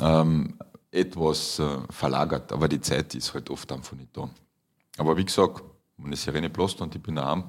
[0.00, 0.58] ähm,
[0.90, 2.52] etwas äh, verlagert.
[2.52, 4.28] Aber die Zeit ist halt oft einfach nicht da.
[4.98, 5.62] Aber wie gesagt,
[5.98, 7.44] wenn die Sirene bläst und ich bin daheim,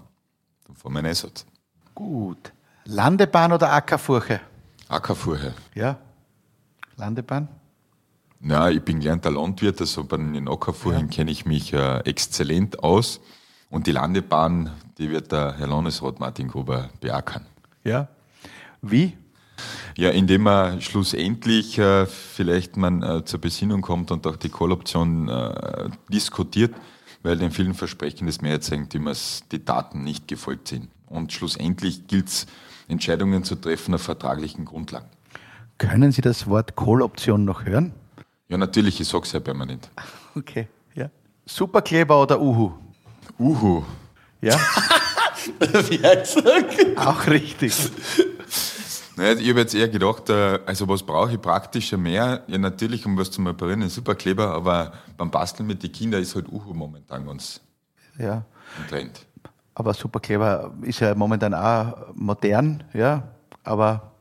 [0.66, 1.46] dann fahren wir einen Einsatz.
[1.94, 2.52] Gut.
[2.86, 4.42] Landebahn oder Ackerfurche?
[4.88, 5.54] Ackerfurche.
[5.76, 5.98] Ja.
[6.96, 7.48] Landebahn?
[8.42, 13.20] Ja, ich bin gelernter Landwirt, also bei den Ackerfurchen kenne ich mich äh, exzellent aus.
[13.70, 17.46] Und die Landebahn, die wird der Herr Landesrat Martin Gruber beackern.
[17.84, 18.08] Ja.
[18.82, 19.18] Wie?
[19.96, 25.28] Ja, indem man schlussendlich äh, vielleicht man äh, zur Besinnung kommt und auch die Call-Option
[25.28, 26.76] äh, diskutiert,
[27.24, 30.90] weil den vielen Versprechen des Mehrheitseigentümers die Daten nicht gefolgt sind.
[31.08, 32.46] Und schlussendlich gilt es,
[32.88, 35.08] Entscheidungen zu treffen auf vertraglichen Grundlagen.
[35.78, 37.94] Können Sie das Wort Call-Option noch hören?
[38.50, 39.90] Ja, natürlich, ich sage es ja permanent.
[40.36, 41.10] Okay, ja.
[41.48, 42.72] Superkleber oder Uhu?
[43.40, 43.84] Uhu.
[44.40, 44.56] Ja,
[45.90, 47.74] Wie auch richtig.
[49.16, 52.44] Naja, ich habe jetzt eher gedacht, äh, also was brauche ich praktischer mehr?
[52.46, 56.36] Ja, natürlich, um was zu reparieren, ein Superkleber, aber beim Basteln mit den Kindern ist
[56.36, 57.62] halt Uhu momentan ganz
[58.20, 58.44] Ja.
[58.78, 59.26] im Trend.
[59.74, 63.24] Aber Superkleber ist ja momentan auch modern, ja.
[63.64, 64.12] Aber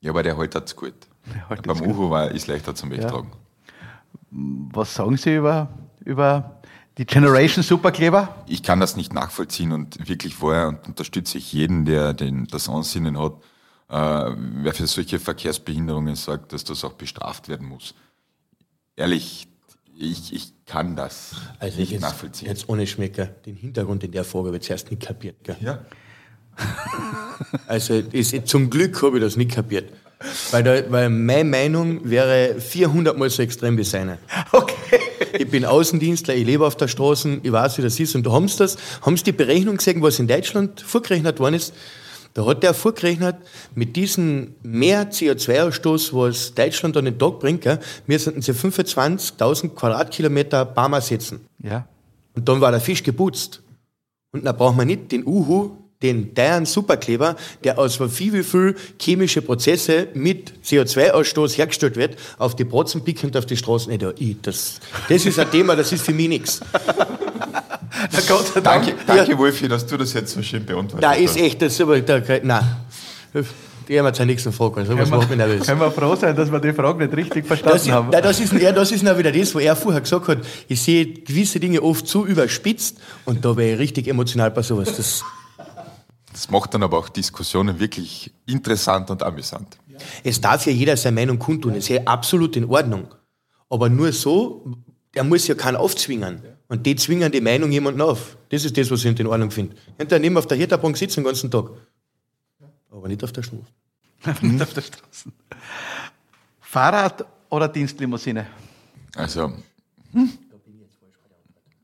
[0.00, 0.94] Ja, aber der hält hat's gut.
[1.48, 1.80] Hält Beim.
[1.82, 3.30] Uhu war, ist leichter zum Wegtragen.
[4.30, 5.68] was sagen Sie über,
[6.04, 6.60] über
[6.98, 8.34] die Generation Superkleber?
[8.46, 12.68] Ich kann das nicht nachvollziehen und wirklich vorher und unterstütze ich jeden, der den, das
[12.68, 13.34] Ansinnen hat,
[13.88, 17.94] äh, wer für solche Verkehrsbehinderungen sorgt, dass das auch bestraft werden muss.
[18.96, 19.48] Ehrlich,
[19.96, 22.48] ich, ich kann das Also nicht jetzt, nachvollziehen.
[22.48, 25.36] jetzt ohne Schmecker, den Hintergrund in der Frage habe ich zuerst nicht kapiert.
[25.42, 25.56] Gell?
[25.60, 25.78] Ja.
[27.66, 29.92] Also ist, zum Glück habe ich das nicht kapiert.
[30.50, 34.18] Weil, da, weil meine Meinung wäre 400 Mal so extrem wie seine.
[34.52, 35.00] Okay.
[35.38, 38.14] Ich bin Außendienstler, ich lebe auf der Straße, ich weiß, wie das ist.
[38.14, 41.54] Und da haben sie das, haben sie die Berechnung gesehen, was in Deutschland vorgerechnet worden
[41.54, 41.74] ist.
[42.34, 43.36] Da hat der vorgerechnet,
[43.74, 50.64] mit diesem mehr CO2-Ausstoß, was Deutschland an den Tag bringt, gell, müssen sie 25.000 Quadratkilometer
[50.64, 51.40] Barmer setzen.
[51.62, 51.86] Ja.
[52.34, 53.62] Und dann war der Fisch geputzt.
[54.32, 58.76] Und dann braucht man nicht den Uhu, den teuren Superkleber, der aus wie wie viel
[59.00, 63.98] chemische Prozesse mit CO2-Ausstoß hergestellt wird, auf die Brotzen picken und auf die Straßen.
[63.98, 66.60] Da, ich, das, das ist ein Thema, das ist für mich nichts.
[68.12, 68.84] Na Gott sei Dank.
[68.86, 71.20] Danke, danke Wolfi, dass du das jetzt so schön beantwortet Da hast.
[71.20, 72.62] ist echt, das ist aber, da, nein.
[73.88, 75.66] Die haben wir zur nächsten Frage, also was macht mich nervös.
[75.66, 78.10] Können wir froh sein, dass wir die Frage nicht richtig verstanden Das ist, haben?
[78.10, 80.38] nein, das ist, ja, das ist noch wieder das, wo er vorher gesagt hat,
[80.68, 84.94] ich sehe gewisse Dinge oft zu überspitzt und da wäre ich richtig emotional bei sowas.
[84.94, 85.24] Das,
[86.38, 89.76] Das macht dann aber auch Diskussionen wirklich interessant und amüsant.
[90.22, 93.12] Es darf ja jeder seine Meinung kundtun, das ist ja absolut in Ordnung.
[93.68, 94.64] Aber nur so,
[95.16, 96.40] der muss ja keinen aufzwingen.
[96.68, 98.36] Und die zwingen die Meinung jemanden auf.
[98.50, 99.74] Das ist das, was ich nicht in Ordnung finde.
[99.98, 101.70] Könnt ihr neben auf der Hitterbank sitzen den ganzen Tag.
[102.92, 103.64] Aber nicht auf der Straße.
[104.42, 105.32] Nicht auf der Straße.
[106.60, 108.46] Fahrrad oder Dienstlimousine?
[109.16, 109.54] Also,
[110.12, 110.38] hm?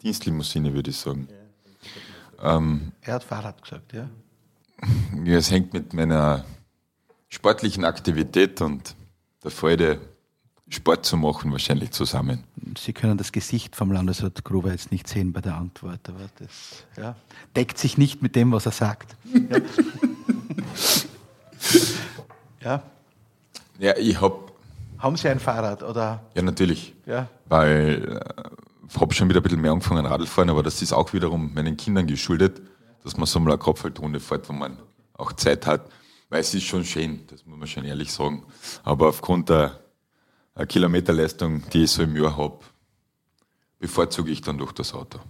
[0.01, 1.27] Dienstlimousine würde ich sagen.
[2.41, 4.09] Ähm, Er hat Fahrrad gesagt, ja.
[5.25, 6.45] ja, es hängt mit meiner
[7.29, 8.95] sportlichen Aktivität und
[9.43, 10.01] der Freude,
[10.71, 12.43] Sport zu machen, wahrscheinlich zusammen.
[12.79, 16.85] Sie können das Gesicht vom Landesrat Gruber jetzt nicht sehen bei der Antwort, aber das
[16.97, 17.15] ja,
[17.55, 19.15] deckt sich nicht mit dem, was er sagt.
[19.51, 19.59] Ja.
[22.63, 22.83] ja.
[23.79, 24.37] Ja, ich habe,
[24.99, 26.23] Haben Sie ein Fahrrad oder?
[26.35, 27.29] ja natürlich, Ja.
[27.47, 28.21] weil
[28.89, 31.77] ich habe schon wieder ein bisschen mehr angefangen Radfahren, aber das ist auch wiederum meinen
[31.77, 32.63] Kindern geschuldet,
[33.05, 34.79] dass man so mal eine Kopfhaltrunde fährt, wo man
[35.13, 35.89] auch Zeit hat,
[36.31, 38.45] weil es ist schon schön, das muss man schon ehrlich sagen.
[38.83, 39.79] Aber aufgrund der
[40.55, 42.59] äh, Kilometerleistung, die ich so im Jahr habe,
[43.79, 45.21] bevorzuge ich dann durch das Auto.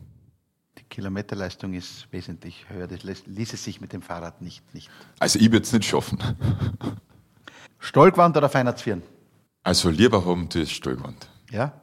[0.78, 2.86] Die Kilometerleistung ist wesentlich höher.
[2.86, 4.62] Das ließe sich mit dem Fahrrad nicht.
[4.72, 4.88] nicht.
[5.18, 6.18] Also ich würde es nicht schaffen.
[7.80, 9.02] Stollgewand oder Feinheitsvieren?
[9.64, 11.28] Also lieber haben die Stallwand.
[11.50, 11.80] Ja.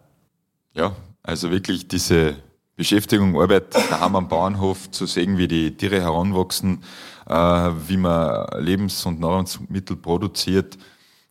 [0.73, 2.37] Ja, also wirklich diese
[2.75, 6.83] Beschäftigung, Arbeit daheim am Bauernhof, zu sehen, wie die Tiere heranwachsen,
[7.27, 10.77] äh, wie man Lebens- und Nahrungsmittel produziert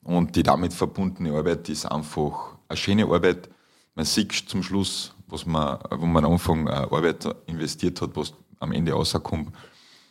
[0.03, 3.49] und die damit verbundene Arbeit ist einfach eine schöne Arbeit.
[3.95, 8.32] Man sieht zum Schluss, was man, wo man am Anfang äh, Arbeit investiert hat, was
[8.61, 9.53] am Ende rauskommt.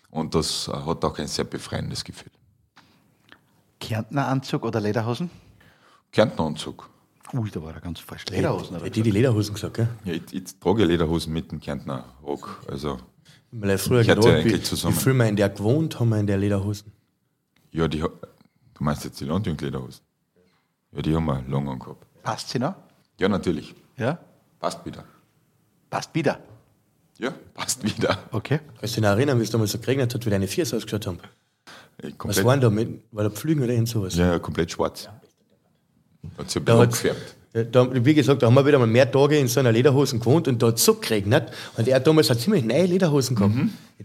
[0.10, 2.32] Und das hat auch ein sehr befreiendes Gefühl.
[3.80, 5.30] Kärntner Anzug oder Lederhosen?
[6.12, 6.90] Kärntneranzug.
[7.34, 8.26] Ui, da war er ganz falsch.
[8.32, 8.76] Lederhosen?
[8.82, 9.88] Hätte ich die Lederhosen gesagt, gell?
[10.04, 12.64] Ja, ich, ich trage Lederhosen mit dem Kärntner Rock.
[12.68, 12.98] Also,
[13.52, 14.96] Weil ich früher Ich hatte gedacht, eigentlich wie, zusammen.
[14.96, 16.92] wie viel wir in der gewohnt haben, wir in der Lederhosen.
[17.72, 18.10] ja, die, du
[18.80, 20.02] meinst jetzt die Landjunglederhosen?
[20.92, 22.04] Ja, die haben wir lange angehabt.
[22.24, 22.74] Passt sie noch?
[23.20, 23.76] Ja, natürlich.
[23.98, 24.18] Ja.
[24.60, 25.04] Passt wieder.
[25.90, 26.40] Passt wieder.
[27.20, 28.18] Ja, passt wieder.
[28.32, 28.60] Okay.
[28.80, 31.06] Kannst du dich noch erinnern, wie es damals so geregnet hat, wie deine Viers ausgeschaut
[31.06, 31.20] haben?
[31.98, 33.04] Äh, Was Komplett, waren da mit?
[33.12, 34.16] War da Pflügen oder irgend sowas?
[34.16, 35.10] ja, ja, komplett schwarz.
[36.38, 37.36] Hat sich ein Da abgefärbt.
[37.54, 40.20] Ja, Da, wie gesagt, da haben wir wieder mal mehr Tage in so einer Lederhosen
[40.20, 41.52] gewohnt und da hat es so geregnet.
[41.78, 43.56] Und er damals hat ziemlich neue Lederhosen gehabt.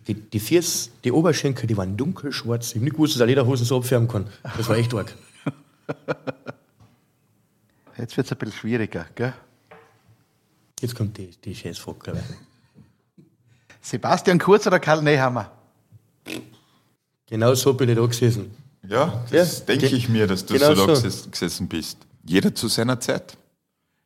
[0.08, 2.70] Die, die Viers, die Oberschenkel, die waren dunkelschwarz.
[2.70, 4.26] Ich habe nicht gewusst, dass eine Lederhosen so abfärben kann.
[4.56, 5.14] Das war echt arg.
[7.98, 9.34] Jetzt wird es ein bisschen schwieriger, gell?
[10.80, 13.24] Jetzt kommt die, die Scheißfrage, glaube ich.
[13.80, 15.50] Sebastian Kurz oder Karl Nehammer?
[17.28, 18.50] Genau so bin ich da gesessen.
[18.88, 21.98] Ja, das Ja, denke ich mir, dass du genau so da gesessen bist.
[22.24, 23.36] Jeder zu seiner Zeit.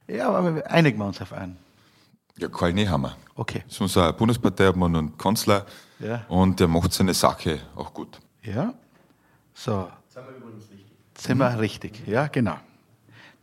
[0.07, 1.57] Ja, aber wir einigen wir uns auf einen.
[2.39, 3.17] Ja, Karl Nehammer.
[3.35, 3.63] Okay.
[3.67, 5.67] Das ist unser Bundesparteiobmann und Kanzler.
[5.99, 6.25] Ja.
[6.29, 8.19] Und der macht seine Sache auch gut.
[8.43, 8.75] Ja.
[9.55, 9.89] So.
[11.19, 12.07] Sind wir richtig?
[12.07, 12.57] Ja, genau.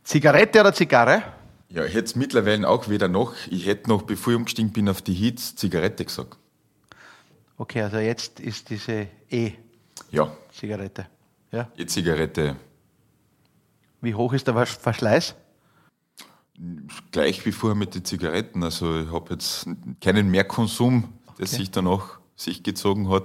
[0.02, 1.22] Zigarette oder Zigarre?
[1.68, 3.34] Ja, ich hätte es mittlerweile auch wieder noch.
[3.50, 6.38] Ich hätte noch, bevor ich umgestiegen bin auf die Hits, Zigarette gesagt.
[7.58, 11.06] Okay, also jetzt ist diese E-Zigarette.
[11.50, 11.68] Ja, Ja.
[11.76, 12.56] E-Zigarette
[14.00, 15.34] Wie hoch ist der Versch- Verschleiß?
[17.10, 18.62] gleich wie vorher mit den Zigaretten.
[18.62, 19.66] Also ich habe jetzt
[20.00, 23.24] keinen Mehrkonsum, der sich danach sich gezogen hat.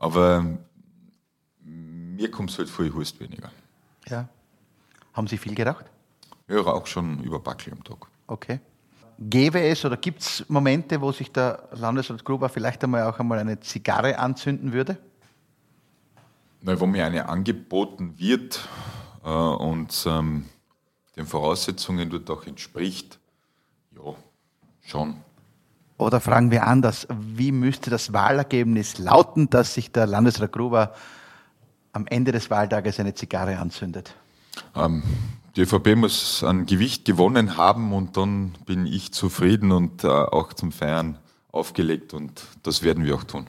[0.00, 0.58] Aber
[1.62, 3.50] mir kommt es halt viel Hust weniger.
[4.08, 4.28] Ja.
[5.12, 5.84] Haben Sie viel geraucht?
[6.48, 8.06] Ich rauche schon über Backel am Tag.
[8.26, 8.58] Okay.
[9.18, 13.38] Gäbe es oder gibt es Momente, wo sich der Landesrat Gruber vielleicht einmal auch einmal
[13.38, 14.96] eine Zigarre anzünden würde?
[16.62, 18.66] Na, wo mir eine angeboten wird
[19.28, 20.46] und ähm,
[21.16, 23.18] den Voraussetzungen dort auch entspricht,
[23.94, 24.14] ja,
[24.82, 25.16] schon.
[25.98, 30.94] Oder fragen wir anders, wie müsste das Wahlergebnis lauten, dass sich der Landesrat Gruber
[31.92, 34.14] am Ende des Wahltages eine Zigarre anzündet?
[34.74, 35.02] Ähm,
[35.56, 40.52] die ÖVP muss an Gewicht gewonnen haben und dann bin ich zufrieden und äh, auch
[40.54, 41.18] zum Feiern
[41.52, 43.46] aufgelegt und das werden wir auch tun.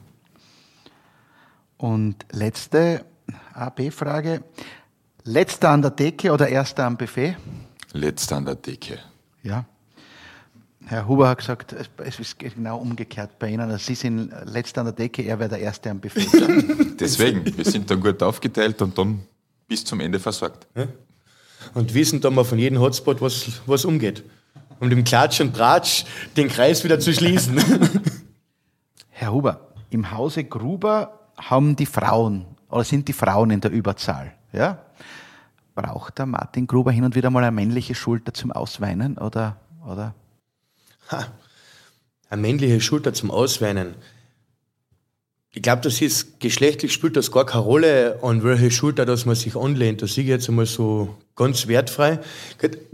[1.77, 3.05] Und letzte
[3.53, 4.43] AB-Frage.
[5.23, 7.35] Letzter an der Decke oder erster am Buffet?
[7.93, 8.99] Letzter an der Decke.
[9.43, 9.65] Ja.
[10.85, 13.61] Herr Huber hat gesagt, es- ist genau umgekehrt bei Ihnen.
[13.69, 16.27] Also Sie sind letzter an der Decke, er wäre der Erste am Buffet.
[16.99, 19.21] Deswegen, wir sind dann gut aufgeteilt und dann
[19.67, 20.67] bis zum Ende versorgt.
[21.75, 24.23] Und wissen da mal von jedem Hotspot, was, was umgeht.
[24.79, 26.03] Um dem Klatsch und Tratsch
[26.35, 27.59] den Kreis wieder zu schließen.
[29.09, 34.33] Herr Huber, im Hause Gruber haben die Frauen oder sind die Frauen in der Überzahl.
[34.53, 34.85] Ja?
[35.75, 40.13] Braucht der Martin Gruber hin und wieder mal eine männliche Schulter zum Ausweinen oder, oder?
[42.29, 43.95] Eine männliche Schulter zum Ausweinen.
[45.53, 49.35] Ich glaube, das ist, geschlechtlich spielt das gar keine Rolle, an welche Schulter dass man
[49.35, 50.01] sich anlehnt.
[50.01, 52.19] Das sehe ich jetzt einmal so ganz wertfrei.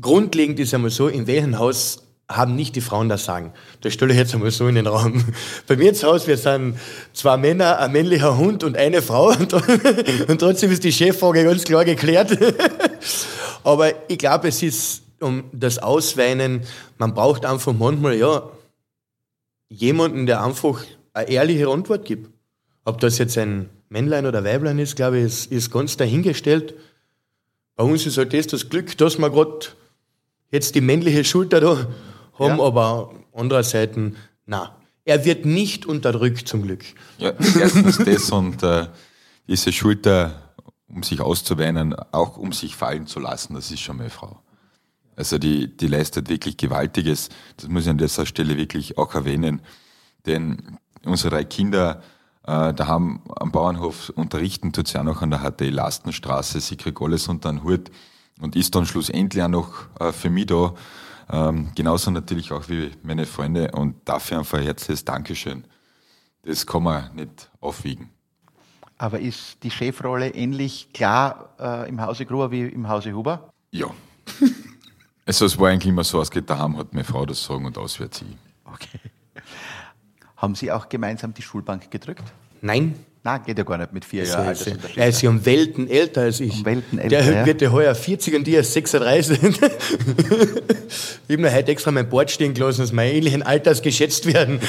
[0.01, 3.53] Grundlegend ist einmal so, in welchem Haus haben nicht die Frauen das Sagen.
[3.81, 5.23] Das stelle ich jetzt einmal so in den Raum.
[5.65, 6.77] Bei mir zu Hause, wir sind
[7.13, 11.63] zwei Männer, ein männlicher Hund und eine Frau und, und trotzdem ist die Cheffrage ganz
[11.63, 12.37] klar geklärt.
[13.63, 16.61] Aber ich glaube, es ist um das Ausweinen,
[16.97, 18.49] man braucht einfach manchmal, ja,
[19.69, 22.29] jemanden, der einfach eine ehrliche Antwort gibt.
[22.85, 26.75] Ob das jetzt ein Männlein oder Weiblein ist, glaube ich, ist, ist ganz dahingestellt.
[27.75, 29.67] Bei uns ist halt das das Glück, dass wir gerade
[30.51, 31.87] jetzt die männliche Schulter da
[32.39, 32.63] haben, Ja.
[32.63, 33.97] aber andererseits,
[34.45, 34.75] na,
[35.05, 36.83] er wird nicht unterdrückt zum Glück.
[37.17, 38.87] Ja, erstens das und äh,
[39.47, 40.53] diese Schulter,
[40.87, 44.41] um sich auszuweinen, auch um sich fallen zu lassen, das ist schon meine Frau.
[45.15, 47.29] Also die, die leistet wirklich Gewaltiges.
[47.55, 49.61] Das muss ich an dieser Stelle wirklich auch erwähnen.
[50.25, 52.03] Denn unsere drei Kinder
[52.47, 56.77] äh, da haben am Bauernhof unterrichten, tut sie auch noch an der HTL Lastenstraße, sie
[56.77, 57.91] kriegt alles unter den Hut
[58.39, 60.73] und ist dann schlussendlich auch noch äh, für mich da.
[61.29, 65.65] Ähm, genauso natürlich auch wie meine Freunde und dafür einfach ein herzliches Dankeschön.
[66.43, 68.09] Das kann man nicht aufwiegen.
[68.97, 73.51] Aber ist die Chefrolle ähnlich klar äh, im Hause Gruber wie im Hause Huber?
[73.71, 73.87] Ja.
[75.25, 77.77] also es war eigentlich immer so, es geht daheim, hat meine Frau das sagen und
[77.77, 78.37] auswärts ich.
[78.65, 78.99] Okay.
[80.37, 82.23] Haben Sie auch gemeinsam die Schulbank gedrückt?
[82.61, 82.95] Nein,
[83.27, 84.97] Nein, geht ja gar nicht mit vier Jahren er ist- Altersunterschied.
[84.97, 86.53] er ist ja um Welten älter als ich.
[86.59, 87.45] Um Welten Der älter, ja.
[87.45, 89.43] wird ja heuer 40 und die ist 36.
[89.43, 94.61] ich habe mir heute extra mein Board stehen gelassen, dass meine ähnlichen Alters geschätzt werden.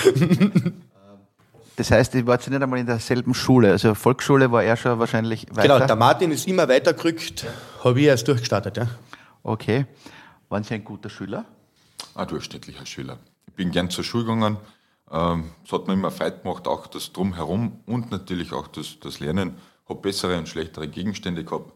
[1.76, 3.70] Das heißt, ihr wart nicht einmal in derselben Schule.
[3.70, 5.74] Also Volksschule war er schon wahrscheinlich weiter.
[5.74, 7.46] Genau, der Martin ist immer weitergerückt,
[7.84, 8.76] habe ich erst durchgestartet.
[8.76, 8.88] Ja.
[9.44, 9.86] Okay.
[10.48, 11.44] Waren Sie ein guter Schüler?
[12.16, 13.18] Ein durchschnittlicher Schüler.
[13.46, 14.56] Ich bin gern zur Schule gegangen.
[15.10, 19.20] Ähm, Es hat mir immer Freude gemacht, auch das Drumherum und natürlich auch das, das
[19.20, 19.56] Lernen.
[19.88, 21.72] Habe bessere und schlechtere Gegenstände gehabt.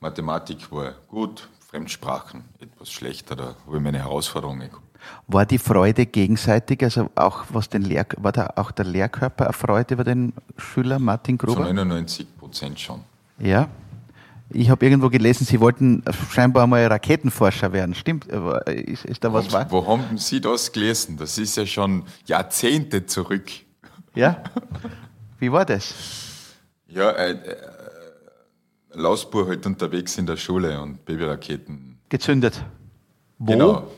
[0.00, 4.82] Mathematik war gut, Fremdsprachen etwas schlechter, da habe ich meine Herausforderungen gehabt.
[5.26, 9.90] War die Freude gegenseitig, also auch was den Lehr war da auch der Lehrkörper erfreut
[9.90, 11.64] über den Schüler Martin Zu Gruber?
[11.64, 13.02] 99 Prozent schon.
[13.38, 13.68] Ja.
[14.58, 17.94] Ich habe irgendwo gelesen, Sie wollten scheinbar mal Raketenforscher werden.
[17.94, 18.32] Stimmt?
[18.32, 19.66] Aber Ist, ist da was wahr?
[19.70, 21.18] Wo haben Sie das gelesen?
[21.18, 23.50] Das ist ja schon Jahrzehnte zurück.
[24.14, 24.42] Ja.
[25.38, 25.92] Wie war das?
[26.88, 27.56] Ja, äh, äh,
[28.94, 31.98] Lausbur halt unterwegs in der Schule und Babyraketen.
[32.08, 32.64] Gezündet.
[33.38, 33.52] Wo?
[33.52, 33.90] Genau.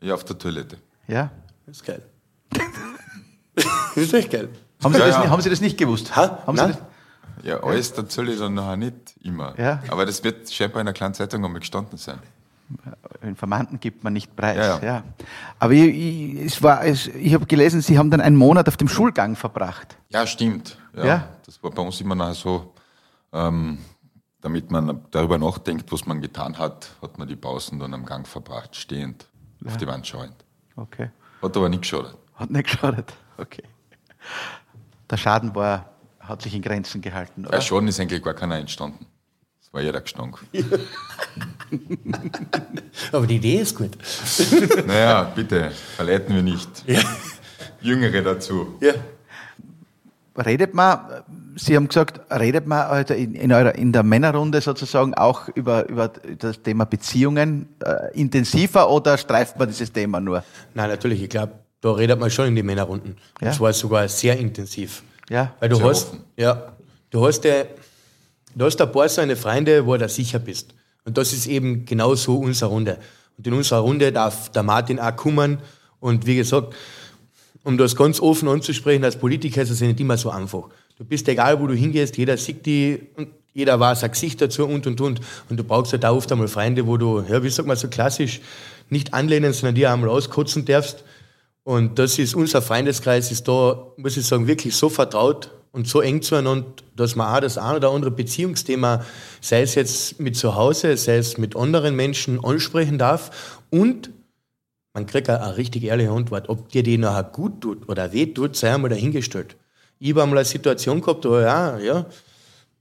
[0.00, 0.78] Ja, auf der Toilette.
[1.08, 1.30] Ja.
[1.66, 2.02] Das ist geil.
[3.54, 4.48] das ist echt geil.
[4.82, 5.20] Haben Sie, Ja, das, ja.
[5.20, 6.16] nicht- haben Sie das nicht gewusst?
[6.16, 6.42] Ha?
[6.46, 6.72] Haben Sie Nein.
[6.72, 6.82] das?
[7.42, 9.58] Ja, alles erzähle ich dann nachher nicht immer.
[9.58, 9.82] Ja.
[9.88, 12.18] Aber das wird scheinbar in einer kleinen Zeitung einmal gestanden sein.
[13.20, 14.56] Informanten gibt man nicht preis.
[14.56, 15.02] Ja, Ja, ja.
[15.58, 18.76] Aber ich, ich, es war, es, ich habe gelesen, Sie haben dann einen Monat auf
[18.76, 19.96] dem Schulgang verbracht.
[20.08, 20.78] Ja, stimmt.
[20.96, 21.28] Ja, Ja.
[21.44, 22.72] Das war bei uns immer nachher so,
[23.32, 23.78] ähm,
[24.40, 28.26] damit man darüber nachdenkt, was man getan hat, hat man die Pausen dann am Gang
[28.26, 29.26] verbracht, stehend,
[29.66, 30.34] auf die Wand schauend.
[30.76, 31.10] Okay.
[31.42, 32.16] Hat aber nicht geschadet.
[32.34, 33.12] Hat nicht geschadet.
[33.36, 33.64] Okay.
[35.10, 35.91] Der Schaden war,
[36.32, 37.54] hat sich in Grenzen gehalten, oder?
[37.54, 39.06] Ja, Schaden ist eigentlich gar keiner entstanden.
[39.60, 40.38] Es war jeder gestanden.
[43.12, 43.96] Aber die Idee ist gut.
[44.86, 46.68] naja, bitte, verleiten wir nicht.
[47.80, 48.78] Jüngere dazu.
[48.80, 48.92] Ja.
[50.34, 50.98] Redet man,
[51.56, 55.86] Sie haben gesagt, redet man also in, in, eurer, in der Männerrunde sozusagen auch über,
[55.90, 60.42] über das Thema Beziehungen äh, intensiver oder streift man dieses Thema nur?
[60.72, 61.52] Nein, natürlich, ich glaube,
[61.82, 63.16] da redet man schon in die Männerrunden.
[63.40, 63.48] Ja.
[63.48, 65.02] Das war sogar sehr intensiv.
[65.28, 65.54] Ja.
[65.60, 66.20] Weil du Sehr hast, offen.
[66.36, 66.72] ja,
[67.10, 67.64] du hast, ja,
[68.54, 70.74] du hast ein paar so eine Freunde, wo du sicher bist.
[71.04, 72.98] Und das ist eben genau so unsere Runde.
[73.36, 75.58] Und in unserer Runde darf der Martin auch kommen.
[76.00, 76.74] Und wie gesagt,
[77.64, 80.68] um das ganz offen anzusprechen, als Politiker ist es nicht immer so einfach.
[80.98, 84.66] Du bist egal, wo du hingehst, jeder sieht die und jeder weiß ein Gesicht dazu
[84.66, 85.20] und und und.
[85.48, 87.88] Und du brauchst halt auch oft einmal Freunde, wo du, ja, wie sagt man so
[87.88, 88.40] klassisch,
[88.88, 91.04] nicht anlehnen, sondern die auch einmal auskotzen darfst.
[91.64, 96.00] Und das ist, unser Freundeskreis ist da, muss ich sagen, wirklich so vertraut und so
[96.00, 99.04] eng zueinander, dass man auch das ein oder andere Beziehungsthema,
[99.40, 103.60] sei es jetzt mit zu Hause, sei es mit anderen Menschen, ansprechen darf.
[103.70, 104.10] Und
[104.92, 106.48] man kriegt eine richtig ehrliche Antwort.
[106.48, 109.56] Ob dir die nachher gut tut oder weh tut, sei einmal dahingestellt.
[109.98, 112.06] Ich habe einmal eine Situation gehabt, da ja, ja,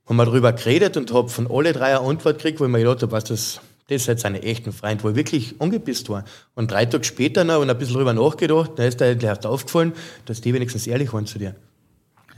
[0.07, 2.79] haben wir darüber geredet und habe von alle drei eine Antwort gekriegt, wo ich mir
[2.79, 3.61] gedacht habe, was das,
[3.91, 6.23] das ist jetzt ein echten Freund, wo ich wirklich angepisst war.
[6.55, 9.45] Und drei Tage später noch und ein bisschen drüber nachgedacht, da ist dir endlich erst
[9.45, 9.91] aufgefallen,
[10.25, 11.55] dass die wenigstens ehrlich waren zu dir.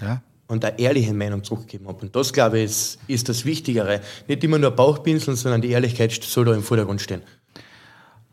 [0.01, 0.23] Ja.
[0.47, 2.01] Und eine ehrliche Meinung zurückgegeben habe.
[2.01, 4.01] Und das, glaube ich, ist, ist das Wichtigere.
[4.27, 7.21] Nicht immer nur Bauchpinseln, sondern die Ehrlichkeit soll da im Vordergrund stehen.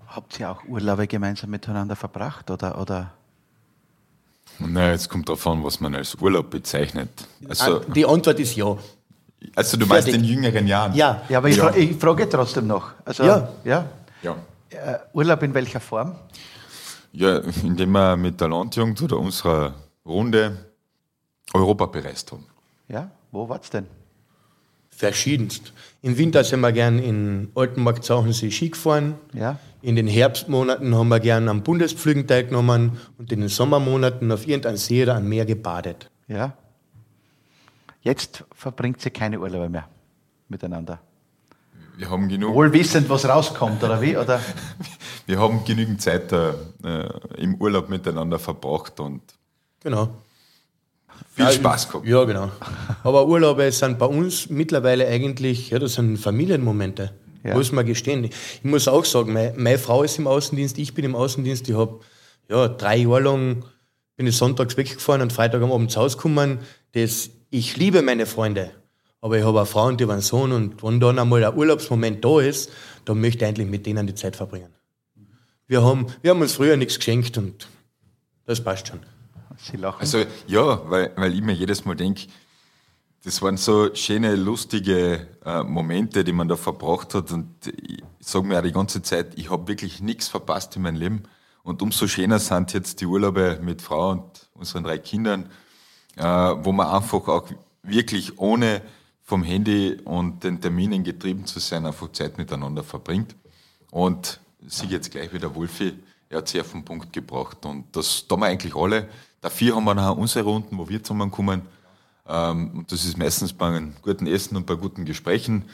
[0.07, 3.13] Habt ihr auch Urlaube gemeinsam miteinander verbracht oder, oder?
[4.59, 7.11] Na, jetzt kommt darauf an, was man als Urlaub bezeichnet.
[7.47, 8.79] Also, Ah, die Antwort ist ja.
[9.57, 10.23] Also du meinst fertig.
[10.23, 10.95] in jüngeren Jahren?
[10.95, 11.23] Ja.
[11.29, 11.69] Ja, aber ich, Ja.
[11.69, 12.93] Fra ich frage trotzdem noch.
[13.05, 13.49] Also, Ja.
[13.65, 13.85] ja.
[14.23, 14.37] Ja.
[14.71, 16.15] Äh, Urlaub in welcher Form?
[17.13, 19.75] Ja, indem wir mit der Landjugend oder unserer
[20.07, 20.57] Runde
[21.53, 22.47] Europa bereist haben.
[22.89, 23.87] Ja, wo war's denn?
[24.91, 25.73] Verschiedenst.
[26.03, 29.15] Im Winter sind wir gern in Altenmarkt Zauchensee Ski gefahren.
[29.33, 29.59] Ja.
[29.83, 34.77] In den Herbstmonaten haben wir gern am Bundespflügen teilgenommen und in den Sommermonaten auf irgendeinem
[34.77, 36.11] See oder am Meer gebadet.
[36.29, 36.53] Ja.
[38.03, 39.89] Jetzt verbringt sie keine Urlaube mehr
[40.49, 41.01] miteinander.
[41.97, 44.17] Wir haben genug, Wohl wissend, was rauskommt, oder wie?
[44.17, 44.41] Oder?
[45.27, 46.55] wir haben genügend Zeit äh,
[47.37, 49.21] im Urlaub miteinander verbracht und
[49.83, 50.09] Genau.
[51.35, 52.07] viel Ja, Spaß gehabt.
[52.07, 52.51] Ja, genau.
[53.03, 57.13] Aber Urlaube sind bei uns mittlerweile eigentlich, ja, das sind Familienmomente.
[57.43, 57.55] Ja.
[57.55, 58.25] Muss man gestehen.
[58.25, 61.69] Ich muss auch sagen, meine, meine Frau ist im Außendienst, ich bin im Außendienst.
[61.69, 62.01] Ich habe
[62.51, 63.65] ja, drei Jahre lang
[64.17, 66.59] bin ich sonntags weggefahren und Freitag am Abend zu Hause gekommen.
[66.93, 68.71] Das, ich liebe meine Freunde.
[69.21, 71.55] Aber ich habe eine Frau und die haben einen Sohn und wenn dann einmal ein
[71.55, 72.71] Urlaubsmoment da ist,
[73.05, 74.73] dann möchte ich eigentlich mit denen die Zeit verbringen.
[75.67, 77.69] Wir haben, wir haben uns früher nichts geschenkt und
[78.47, 79.01] das passt schon.
[79.59, 80.01] Sie lachen.
[80.01, 82.29] Also ja, weil, weil ich mir jedes Mal denke,
[83.25, 87.31] das waren so schöne, lustige äh, Momente, die man da verbracht hat.
[87.31, 90.97] Und ich sage mir auch die ganze Zeit, ich habe wirklich nichts verpasst in meinem
[90.97, 91.23] Leben.
[91.63, 95.51] Und umso schöner sind jetzt die Urlaube mit Frau und unseren drei Kindern,
[96.17, 97.49] äh, wo man einfach auch
[97.83, 98.83] wirklich ohne
[99.23, 103.37] vom Handy und den Terminen getrieben zu sein, einfach Zeit miteinander verbringt.
[103.91, 105.95] Und sie jetzt gleich wieder Wolfi,
[106.29, 107.65] er hat sie auf den Punkt gebracht.
[107.65, 109.09] Und das tun wir eigentlich alle.
[109.41, 111.63] Dafür haben wir nachher unsere Runden, wo wir zusammenkommen.
[112.27, 115.65] Ähm, und das ist meistens bei einem guten Essen und bei guten Gesprächen.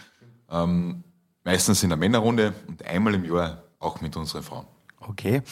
[0.51, 1.03] Ähm,
[1.45, 4.66] meistens in der Männerrunde und einmal im Jahr auch mit unseren Frauen.
[5.01, 5.43] Okay.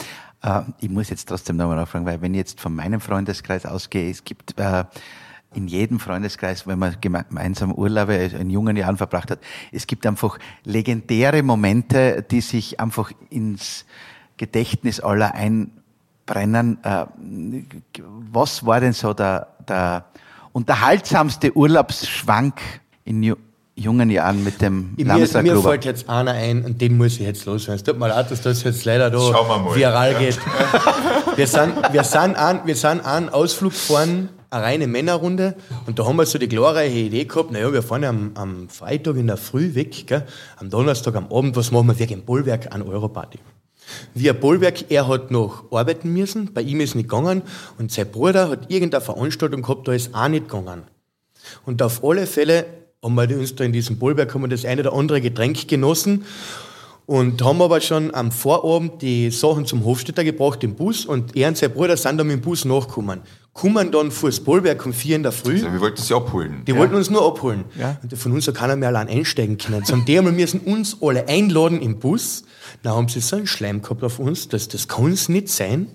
[0.44, 4.10] Äh, ich muss jetzt trotzdem nochmal nachfragen, weil wenn ich jetzt von meinem Freundeskreis ausgehe,
[4.10, 4.84] es gibt äh,
[5.54, 9.38] in jedem Freundeskreis, wenn man gemeinsam Urlaube in jungen Jahren verbracht hat,
[9.72, 13.84] es gibt einfach legendäre Momente, die sich einfach ins
[14.36, 16.82] Gedächtnis aller einbrennen.
[16.82, 17.06] Äh,
[18.32, 20.06] was war denn so der, der
[20.52, 22.60] unterhaltsamste Urlaubsschwank
[23.04, 23.36] in ju
[23.76, 27.20] jungen Jahren mit dem Mir, Landesrat mir fällt jetzt einer ein und den muss ich
[27.20, 27.76] jetzt loswerden.
[27.76, 30.38] Es tut mir leid, dass das jetzt leider da viral geht.
[31.36, 35.56] Wir sind, wir, sind an, wir sind einen Ausflug gefahren, eine reine Männerrunde
[35.86, 39.16] und da haben wir so die glorreiche Idee gehabt, naja, wir fahren am, am Freitag
[39.16, 40.24] in der Früh weg, gell?
[40.56, 41.98] am Donnerstag am Abend, was machen wir?
[41.98, 43.40] Wir gehen Bollwerk an Europarty.
[44.14, 47.42] Wie ein Bollwerk, er hat noch arbeiten müssen, bei ihm ist nicht gegangen
[47.78, 50.84] und sein Bruder hat irgendeine Veranstaltung gehabt, da ist auch nicht gegangen.
[51.66, 54.80] Und auf alle Fälle haben wir uns da in diesem Bollwerk haben wir das eine
[54.80, 56.24] oder andere Getränk genossen
[57.06, 61.48] und haben aber schon am Vorabend die Sachen zum Hofstädter gebracht im Bus und er
[61.48, 63.20] und sein Bruder sind dann mit dem Bus nachgekommen.
[63.52, 65.52] Kommen dann vor das Bollwerk um vier in der Früh.
[65.52, 66.62] Also wir wollten sie abholen.
[66.66, 67.64] Die wollten uns nur abholen.
[67.78, 67.98] Ja.
[68.02, 69.84] Und von uns hat keiner mehr allein einsteigen können.
[70.06, 72.44] Die einmal müssen uns alle einladen im Bus.
[72.82, 75.86] Dann haben sie so einen Schleim gehabt auf uns, dass das kann es nicht sein,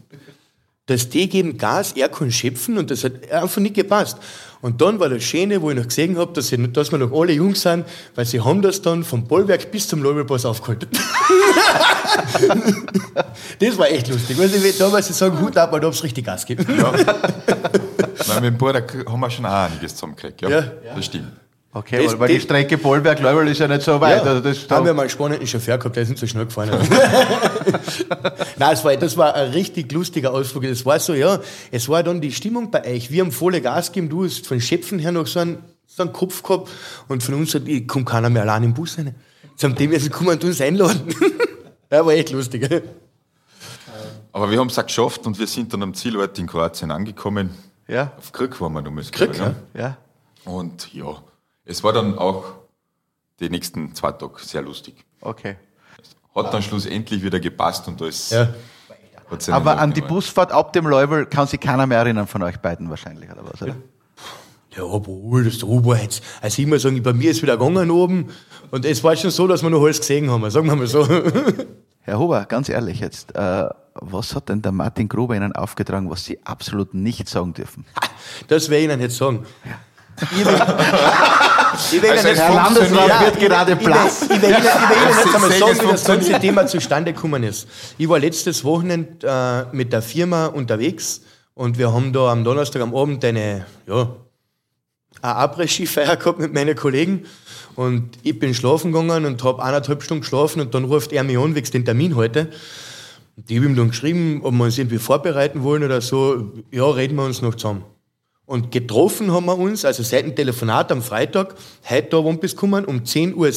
[0.85, 4.17] dass die geben Gas, er kann schöpfen und das hat einfach nicht gepasst.
[4.61, 7.31] Und dann war das Schöne, wo ich noch gesehen habe, dass, dass wir noch alle
[7.31, 7.85] jung sind,
[8.15, 10.89] weil sie haben das dann vom Bollwerk bis zum Lobelpass aufgehalten.
[13.59, 14.37] das war echt lustig.
[14.37, 16.77] Weil sie damals sie sagen, Hut ab, weil du hab's richtig Gas gegeben.
[16.77, 16.91] Ja.
[16.91, 20.41] Nein, mit dem Bruder haben wir schon auch einiges zusammengekriegt.
[20.41, 20.63] Ja, Ja.
[20.95, 21.31] das stimmt.
[21.79, 24.21] Okay, Das- weil, die das- Strecke Bollberg-Leubel ist ja nicht so weit.
[24.23, 26.71] Also das, haben wir mal einen spannenden Chauffeur gehabt, der ist nicht so schnell gefahren.
[28.57, 30.65] Nein, es war, das war ein richtig lustiger Ausflug.
[30.65, 31.39] Es war so, ja,
[31.71, 33.11] es war dann die Stimmung bei euch.
[33.11, 36.11] Wir haben volle Gas gegeben, du hast von Schöpfen her noch so einen, so einen
[36.11, 36.69] Kopf gehabt
[37.07, 39.15] und von uns hat, ich kommt keiner mehr allein im Bus rein.
[39.51, 41.01] Jetzt haben die müssen kommen und uns einladen.
[41.91, 42.69] ja, war echt lustig.
[44.31, 47.51] Aber wir haben es auch geschafft und wir sind dann am Zielort in Kroatien angekommen.
[47.87, 49.11] ja, Auf Krück waren wir damals.
[49.11, 49.97] Krück, glaub ich, ja.
[50.45, 51.05] Und ja,
[51.69, 52.45] es war dann auch
[53.39, 54.95] die nächsten zwei Tage sehr lustig.
[55.21, 55.55] Okay.
[56.35, 58.29] Hat dann schlussendlich wieder gepasst und alles.
[58.31, 58.49] Ja.
[59.29, 60.01] hat's einen Aber an die.
[60.01, 63.61] Busfahrt ab dem Leubel kann sich keiner mehr erinnern von euch beiden wahrscheinlich, oder was?
[63.61, 63.75] Oder?
[64.75, 66.23] Ja, aber das der Ober jetzt.
[66.41, 68.29] Also ich muss sagen, bei mir ist wieder gegangen oben
[68.71, 70.49] und es war schon so, dass wir noch alles gesehen haben.
[70.49, 71.07] Sagen wir mal so.
[72.01, 76.23] Herr Huber, ganz ehrlich jetzt, äh, was hat denn der Martin Gruber Ihnen aufgetragen, was
[76.23, 77.85] Sie absolut nicht sagen dürfen?
[78.47, 79.45] Das werde ich Ihnen jetzt sagen.
[80.31, 80.53] Ich will,
[81.97, 84.21] ich will Also jetzt Herr Landesrat Ja, wird gerade ich will- blass.
[84.23, 86.39] Ich will ich will Ihnen jetzt einmal sagen, wie das ganze.
[86.39, 87.67] Thema zustande gekommen ist.
[87.97, 89.25] Ich war letztes Wochenende
[89.71, 91.21] äh, mit der Firma unterwegs
[91.53, 94.09] und wir haben da am Donnerstag am Abend eine, ja,
[95.21, 97.25] eine Après-Ski-Feier gehabt mit meinen Kollegen
[97.75, 101.37] und ich bin schlafen gegangen und habe eineinhalb Stunden geschlafen und dann ruft er mich
[101.37, 102.49] an wegen den Termin heute.
[103.47, 106.51] Ich habe ihm dann geschrieben, ob wir uns irgendwie vorbereiten wollen oder so.
[106.71, 107.83] Ja, reden wir uns noch zusammen.
[108.49, 111.53] Und getroffen haben wir uns, also seit dem Telefonat am Freitag,
[111.87, 113.51] heute da wann bis gekommen, um 10.17 Uhr.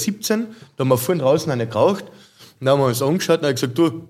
[0.77, 2.05] Da haben wir vorhin draußen eine geraucht.
[2.61, 4.07] Und dann haben wir uns angeschaut und haben gesagt, du,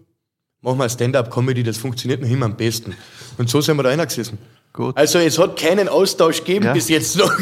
[0.61, 2.97] mach mal Stand-up-Comedy, das funktioniert noch immer am besten.
[3.39, 4.39] Und so sind wir da reingesessen.
[4.73, 4.97] Gut.
[4.97, 6.73] Also es hat keinen Austausch gegeben Ja.
[6.73, 7.33] bis jetzt noch.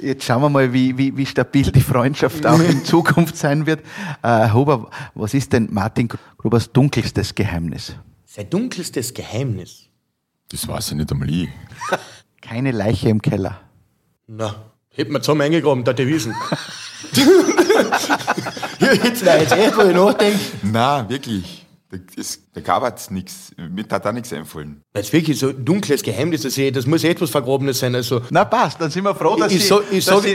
[0.00, 3.80] Jetzt schauen wir mal, wie, wie, wie stabil die Freundschaft auch in Zukunft sein wird.
[4.22, 7.94] Äh, Huber, was ist denn Martin Grubers dunkelstes Geheimnis?
[8.26, 9.88] Sein dunkelstes Geheimnis.
[10.52, 11.48] Das weiß ich nicht einmal ich.
[12.42, 13.58] Keine Leiche im Keller.
[14.26, 14.54] Na,
[14.90, 16.34] hätten wir zusammen eingegraben, wissen.
[18.78, 20.38] ja, jetzt, nein, jetzt echt, wo ich nachdenke.
[20.62, 21.66] Nein, wirklich.
[21.88, 23.52] Da, ist, da gab es nichts.
[23.56, 24.82] Mir hat da nichts einfallen.
[24.94, 27.94] Jetzt wirklich so ein dunkles Geheimnis, das, ich, das muss etwas Vergrabenes sein.
[27.94, 29.68] Also, Na passt, dann sind wir froh, dass ich, Sie...
[29.68, 30.30] sag, ich, dass sag,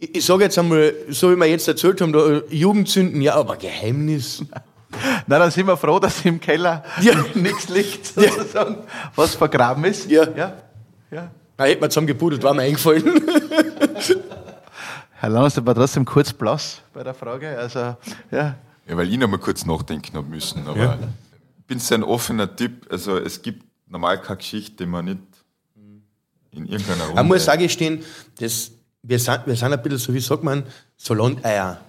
[0.00, 3.56] ich, ich sag jetzt einmal, so wie wir jetzt erzählt haben, da, Jugendzünden, ja, aber
[3.56, 4.44] Geheimnis.
[5.26, 7.14] na, dann sind wir froh, dass im Keller Ja.
[7.34, 8.78] nichts liegt, sozusagen,
[9.14, 10.10] was vergraben ist.
[10.10, 10.24] Ja.
[10.36, 10.52] ja.
[11.10, 11.30] ja.
[11.56, 13.04] Da hätten wir zusammen gepudelt, war mir eingefallen.
[15.20, 17.56] Herr Landesrat war trotzdem kurz blass bei der Frage.
[17.56, 17.96] Also,
[18.30, 18.56] ja.
[18.86, 20.66] Ja, weil ich noch mal kurz nachdenken habe müssen.
[20.66, 20.98] Aber
[21.58, 22.86] ich bin so ein offener Typ.
[22.92, 25.18] Also es gibt normal keine Geschichte, die man nicht
[26.50, 27.14] in irgendeiner Runde...
[27.14, 28.02] Man muss sagen, stehen,
[28.38, 28.72] das,
[29.02, 30.64] wir, sind, wir sind ein bisschen so, wie sagt man,
[30.96, 31.80] so Landeier.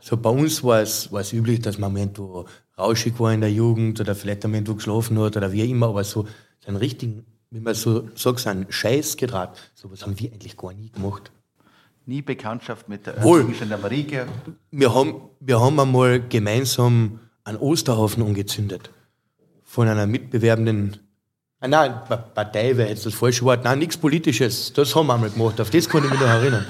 [0.00, 2.46] So bei uns war es, war es üblich, dass man irgendwo
[2.78, 6.04] rauschig war in der Jugend oder vielleicht am irgendwo geschlafen hat oder wie immer, aber
[6.04, 6.24] so,
[6.60, 10.56] so einen richtigen, wie man so sagt, so einen Scheiß getragen, sowas haben wir eigentlich
[10.56, 11.30] gar nie gemacht.
[12.04, 13.40] Nie Bekanntschaft mit der Wohl.
[13.40, 14.06] örtlichen Gendarmerie.
[14.70, 18.90] Wir haben, wir haben einmal gemeinsam einen Osterhaufen angezündet.
[19.64, 20.98] Von einer mitbewerbenden,
[21.60, 24.72] ah, nein, Pa- Partei wäre jetzt das falsche Wort, nein, nichts Politisches.
[24.72, 26.64] Das haben wir einmal gemacht, auf das kann ich mich noch erinnern.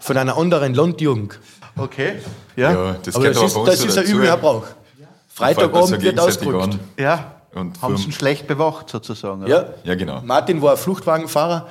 [0.00, 1.38] Von einer anderen Landjugend.
[1.76, 2.20] Okay.
[2.56, 2.72] Ja.
[2.72, 4.66] ja, das Aber das ist, das ist ein üblicher Brauch.
[5.32, 6.78] Freitagabend wird ausgerückt.
[6.98, 7.36] ja.
[7.52, 9.42] Und Haben Sie ihn schlecht bewacht, sozusagen.
[9.42, 9.48] oder?
[9.50, 9.64] Ja.
[9.82, 10.20] Ja, genau.
[10.22, 11.66] Martin war ein Fluchtwagenfahrer.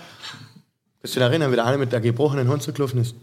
[1.02, 3.16] Kannst du dich erinnern, wie der eine mit der gebrochenen Hand so gelaufen ist?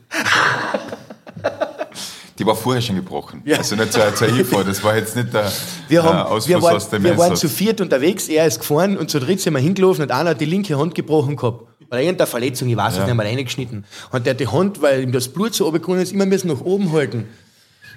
[2.38, 3.40] Die war vorher schon gebrochen.
[3.46, 3.58] Ja.
[3.58, 5.50] Also nicht zur, zur Info, das war jetzt nicht der,
[5.88, 8.98] Wir, haben, Ausfluss wir, waren, aus dem wir waren zu viert unterwegs, er ist gefahren
[8.98, 11.62] und zu dritt sind wir hingelaufen und einer hat die linke Hand gebrochen gehabt.
[11.90, 13.04] Oder irgendeine Verletzung, ich weiß es Ja.
[13.06, 13.84] nicht, mal reingeschnitten.
[14.12, 16.60] Und der hat die Hand, weil ihm das Blut so runtergekommen ist, immer müssen nach
[16.60, 17.26] oben halten.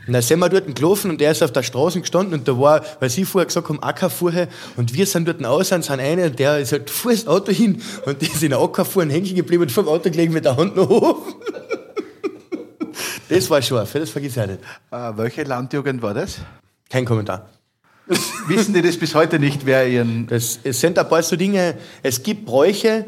[0.09, 2.59] Und dann sind wir dort gelaufen und er ist auf der Straße gestanden und da
[2.59, 6.31] war, weil sie vorher gesagt haben, Ackerfuhr und wir sind dort aus und sind einer,
[6.31, 9.61] der ist halt vor das Auto hin und der ist in der Ackerfuhren hängen geblieben
[9.61, 11.35] und vor dem Auto gelegen mit der Hand nach oben.
[13.29, 14.59] Das war scharf, das vergiss ich nicht.
[14.89, 16.39] Äh, welche Landjugend war das?
[16.89, 17.47] Kein Kommentar.
[18.47, 20.25] Wissen die das bis heute nicht, wer ihren.
[20.25, 23.05] Das, es sind ein paar so Dinge, es gibt Bräuche,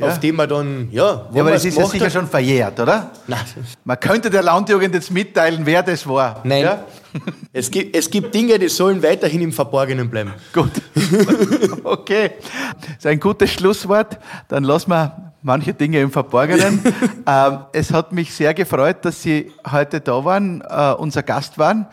[0.00, 0.06] Ja.
[0.06, 2.28] auf die man dann, ja, wo Ja, aber man das ist ja sicher hat- schon
[2.28, 3.10] verjährt, oder?
[3.26, 3.40] Nein,
[3.84, 6.40] Man könnte der Landjugend jetzt mitteilen, wer das war.
[6.44, 6.62] nein.
[6.62, 6.84] Ja?
[7.52, 10.32] Es, gibt, es gibt Dinge, die sollen weiterhin im Verborgenen bleiben.
[10.52, 10.70] Gut.
[11.84, 12.32] okay.
[12.80, 14.18] Das ist ein gutes Schlusswort.
[14.48, 16.80] Dann lassen wir manche Dinge im Verborgenen.
[17.26, 21.86] ähm, es hat mich sehr gefreut, dass Sie heute da waren, äh, unser Gast waren.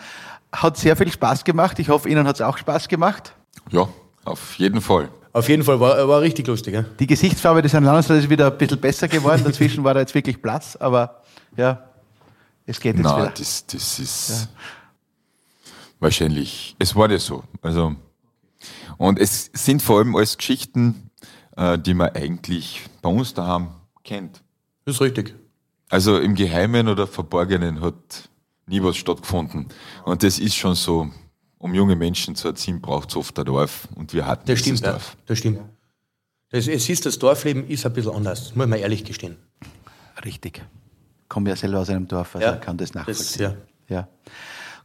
[0.52, 1.80] Hat sehr viel Spaß gemacht.
[1.80, 3.34] Ich hoffe, Ihnen hat es auch Spaß gemacht.
[3.72, 3.88] Ja,
[4.26, 5.10] auf jeden Fall.
[5.36, 6.76] Auf jeden Fall war, war richtig lustig.
[6.76, 6.86] Ja?
[6.98, 9.44] Die Gesichtsfarbe des Herrn Landesrats ist wieder ein bisschen besser geworden.
[9.44, 11.24] Dazwischen war da jetzt wirklich Platz, aber
[11.58, 11.90] ja,
[12.66, 13.34] es geht jetzt Na, wieder.
[13.38, 14.48] das, das ist
[16.00, 17.44] wahrscheinlich, es war ja so.
[17.62, 17.98] Also,
[18.96, 21.12] und es sind vor allem alles Geschichten,
[21.58, 23.72] äh, die man eigentlich bei uns daheim
[24.06, 24.42] kennt.
[24.86, 25.36] Das ist richtig.
[25.90, 28.30] Also im Geheimen oder Verborgenen hat
[28.68, 29.68] nie was stattgefunden.
[30.06, 31.10] Und das ist schon so,
[31.66, 33.88] um junge Menschen zu erziehen, braucht es oft ein Dorf.
[33.96, 34.92] Und wir hatten Das dieses stimmt, ja.
[34.92, 35.18] Dorf.
[35.26, 35.60] Das stimmt.
[36.52, 39.36] Das, es ist, das Dorfleben ist ein bisschen anders, muss man ehrlich gestehen.
[40.24, 40.62] Richtig.
[41.28, 43.56] Komme ja selber aus einem Dorf, also kann das nachvollziehen.
[43.90, 43.98] ja.
[43.98, 44.08] Ja.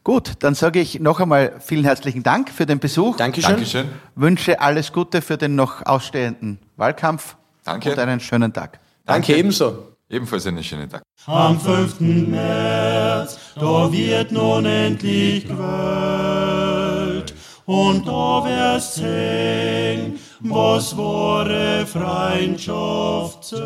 [0.03, 3.19] Gut, dann sage ich noch einmal vielen herzlichen Dank für den Besuch.
[3.19, 3.51] Dankeschön.
[3.51, 3.89] Dankeschön.
[4.15, 7.37] Wünsche alles Gute für den noch ausstehenden Wahlkampf.
[7.65, 7.93] Danke.
[7.93, 8.81] Und einen schönen Tag.
[9.05, 9.90] Danke ebenso.
[10.11, 11.03] Ebenfalls einen schönen Tag.
[11.27, 12.01] Am 5.
[12.01, 17.33] März, da wird nun endlich gewählt.
[17.65, 23.61] Und da wirst sehen, was wahre Freundschaft zählt.